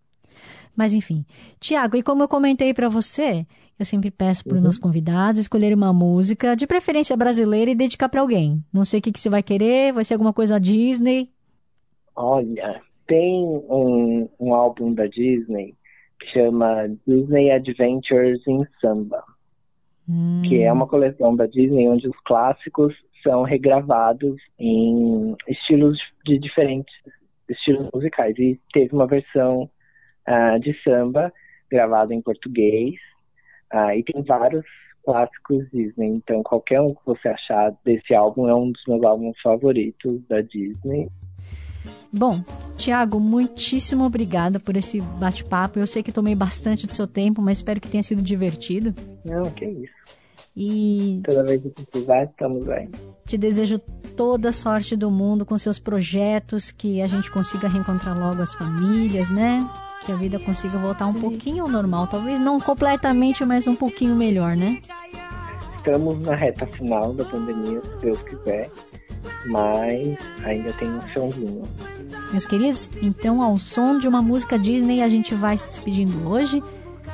Mas 0.75 0.95
enfim, 0.95 1.27
Tiago, 1.61 1.97
e 1.97 2.03
como 2.03 2.23
eu 2.23 2.29
comentei 2.29 2.73
para 2.73 2.89
você, 2.89 3.47
eu 3.79 3.85
sempre 3.85 4.11
peço 4.11 4.45
para 4.45 4.53
os 4.53 4.57
uhum. 4.57 4.63
meus 4.63 4.79
convidados 4.79 5.41
escolher 5.41 5.75
uma 5.75 5.93
música, 5.93 6.57
de 6.57 6.67
preferência 6.67 7.17
brasileira, 7.17 7.71
e 7.71 7.75
dedicar 7.75 8.09
para 8.09 8.23
alguém. 8.23 8.65
Não 8.73 8.85
sei 8.85 9.01
o 9.01 9.03
que, 9.03 9.13
que 9.13 9.21
você 9.21 9.29
vai 9.29 9.43
querer, 9.43 9.93
vai 9.93 10.05
ser 10.05 10.15
alguma 10.15 10.33
coisa 10.33 10.59
Disney? 10.59 11.29
Olha, 12.17 12.81
tem 13.07 13.45
um, 13.45 14.29
um 14.41 14.55
álbum 14.55 14.95
da 14.95 15.07
Disney 15.07 15.77
chama 16.31 16.89
Disney 17.07 17.51
Adventures 17.51 18.47
in 18.47 18.65
Samba, 18.81 19.23
hum. 20.09 20.43
que 20.45 20.63
é 20.63 20.73
uma 20.73 20.87
coleção 20.87 21.35
da 21.35 21.47
Disney 21.47 21.89
onde 21.89 22.09
os 22.09 22.17
clássicos 22.25 22.95
são 23.23 23.43
regravados 23.43 24.41
em 24.59 25.37
estilos 25.49 25.99
de 26.25 26.39
diferentes 26.39 26.95
estilos 27.49 27.89
musicais. 27.93 28.37
E 28.39 28.61
teve 28.73 28.95
uma 28.95 29.07
versão 29.07 29.71
uh, 30.29 30.61
de 30.61 30.75
samba 30.83 31.33
gravada 31.71 32.15
em 32.15 32.21
português, 32.21 32.95
uh, 33.73 33.91
e 33.97 34.03
tem 34.05 34.23
vários 34.23 34.65
clássicos 35.05 35.69
Disney. 35.73 36.09
Então, 36.09 36.43
qualquer 36.43 36.81
um 36.81 36.95
que 36.95 37.01
você 37.05 37.29
achar 37.29 37.75
desse 37.85 38.15
álbum 38.15 38.49
é 38.49 38.55
um 38.55 38.71
dos 38.71 38.83
meus 38.87 39.03
álbuns 39.03 39.41
favoritos 39.43 40.21
da 40.29 40.41
Disney. 40.43 41.09
Bom, 42.13 42.45
Tiago, 42.77 43.19
muitíssimo 43.19 44.05
obrigada 44.05 44.61
por 44.61 44.77
esse 44.77 45.01
bate-papo. 45.01 45.79
Eu 45.79 45.87
sei 45.87 46.03
que 46.03 46.13
tomei 46.13 46.35
bastante 46.35 46.87
do 46.87 46.95
seu 46.95 47.07
tempo, 47.07 47.41
mas 47.41 47.59
espero 47.59 47.81
que 47.81 47.89
tenha 47.89 48.03
sido 48.03 48.23
divertido. 48.23 48.95
Não, 49.25 49.51
que 49.51 49.65
isso. 49.65 50.22
E. 50.57 51.21
Toda 51.25 51.45
vez 51.45 51.63
que 51.63 51.71
precisar, 51.71 52.25
estamos 52.25 52.69
aí. 52.69 52.89
Te 53.25 53.39
desejo 53.39 53.79
toda 54.17 54.51
a 54.51 54.53
sorte 54.53 54.97
do 54.97 55.11
mundo 55.11 55.47
com 55.47 55.57
seus 55.57 55.79
projetos, 55.79 56.71
que 56.71 57.01
a 57.01 57.07
gente 57.07 57.31
consiga 57.31 57.69
reencontrar 57.69 58.19
logo 58.19 58.43
as 58.43 58.55
famílias, 58.55 59.31
né? 59.31 59.69
Que 60.05 60.13
a 60.13 60.17
vida 60.17 60.39
consiga 60.39 60.79
voltar 60.79 61.07
um 61.07 61.15
pouquinho 61.15 61.65
ao 61.65 61.71
normal. 61.71 62.07
Talvez 62.07 62.39
não 62.39 62.61
completamente, 62.61 63.45
mas 63.45 63.67
um 63.67 63.77
pouquinho 63.77 64.15
melhor, 64.15 64.57
né? 64.57 64.81
Estamos 65.77 66.19
na 66.21 66.35
reta 66.35 66.67
final 66.67 67.13
da 67.13 67.25
pandemia, 67.25 67.81
se 67.83 67.97
Deus 68.01 68.23
quiser 68.23 68.71
mas 69.47 70.17
ainda 70.45 70.73
tem 70.75 70.91
um 70.91 71.01
chãozinho. 71.09 71.63
Meus 72.31 72.47
queridos, 72.47 72.89
então 73.03 73.43
ao 73.43 73.59
som 73.59 73.99
de 73.99 74.09
uma 74.09 74.23
música 74.23 74.59
Disney 74.59 75.03
a 75.03 75.09
gente 75.09 75.35
vai 75.35 75.59
se 75.59 75.67
despedindo 75.67 76.29
hoje. 76.29 76.63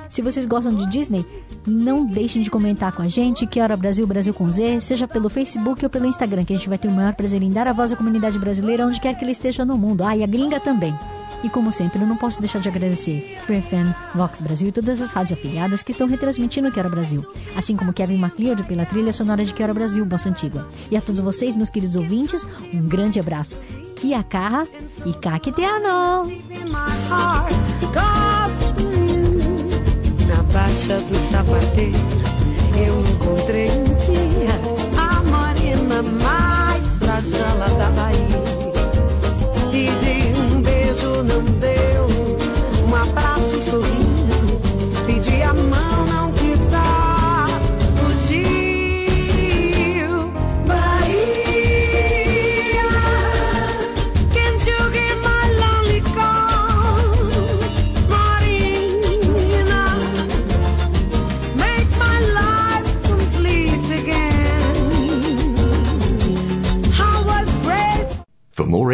Se 0.09 0.23
vocês 0.23 0.47
gostam 0.47 0.75
de 0.75 0.87
Disney, 0.87 1.25
não 1.69 2.05
deixem 2.05 2.43
de 2.43 2.51
comentar 2.51 2.93
com 2.93 3.03
a 3.03 3.09
gente, 3.09 3.47
que 3.47 3.61
hora 3.61 3.77
Brasil, 3.77 4.07
Brasil 4.07 4.35
com 4.35 4.49
Z, 4.51 4.81
seja 4.81 5.07
pelo 5.07 5.29
Facebook 5.29 5.85
ou 5.85 5.91
pelo 5.91 6.07
Instagram, 6.07 6.45
que 6.45 6.53
a 6.53 6.57
gente 6.57 6.69
vai 6.69 6.79
ter 6.79 6.89
o 6.89 6.93
maior 6.93 7.15
prazer 7.15 7.43
em 7.43 7.51
dar 7.51 7.67
a 7.67 7.73
voz 7.73 7.93
à 7.93 7.97
comunidade 7.97 8.39
brasileira 8.39 8.87
onde 8.87 9.01
quer 9.01 9.15
que 9.15 9.25
ele 9.25 9.33
esteja 9.33 9.65
no 9.65 9.77
mundo. 9.77 10.03
Ah, 10.05 10.17
e 10.17 10.23
a 10.23 10.27
gringa 10.27 10.59
também. 10.59 10.95
E 11.43 11.49
como 11.49 11.73
sempre, 11.73 12.01
eu 12.01 12.07
não 12.07 12.17
posso 12.17 12.41
deixar 12.41 12.59
de 12.59 12.69
agradecer 12.69 13.39
Free 13.45 13.63
FM, 13.63 13.95
Vox 14.15 14.41
Brasil 14.41 14.69
e 14.69 14.73
todas 14.73 15.01
as 15.01 15.13
rádios 15.13 15.39
afiliadas 15.39 15.83
que 15.83 15.93
estão 15.93 16.09
retransmitindo 16.09 16.73
Quero 16.73 16.91
Brasil, 16.91 17.25
assim 17.57 17.77
como 17.77 17.93
Kevin 17.93 18.17
MacLeod 18.17 18.65
pela 18.65 18.85
trilha 18.85 19.13
sonora 19.13 19.45
de 19.45 19.55
Quero 19.55 19.73
Brasil, 19.73 20.05
Bossa 20.05 20.29
Antigua. 20.29 20.69
E 20.91 20.97
a 20.97 21.01
todos 21.01 21.21
vocês, 21.21 21.55
meus 21.55 21.69
queridos 21.69 21.97
ouvintes, 21.97 22.47
um 22.75 22.89
grande 22.89 23.21
abraço. 23.21 23.57
Kia 23.95 24.23
carra 24.23 24.67
e 25.07 25.13
kakiteano! 25.13 26.33
Na 30.69 30.75
baixa 30.75 31.01
do 31.01 31.17
sapateiro. 31.33 31.99
Eu 32.77 33.01
encontrei 33.01 33.71
um 33.71 33.88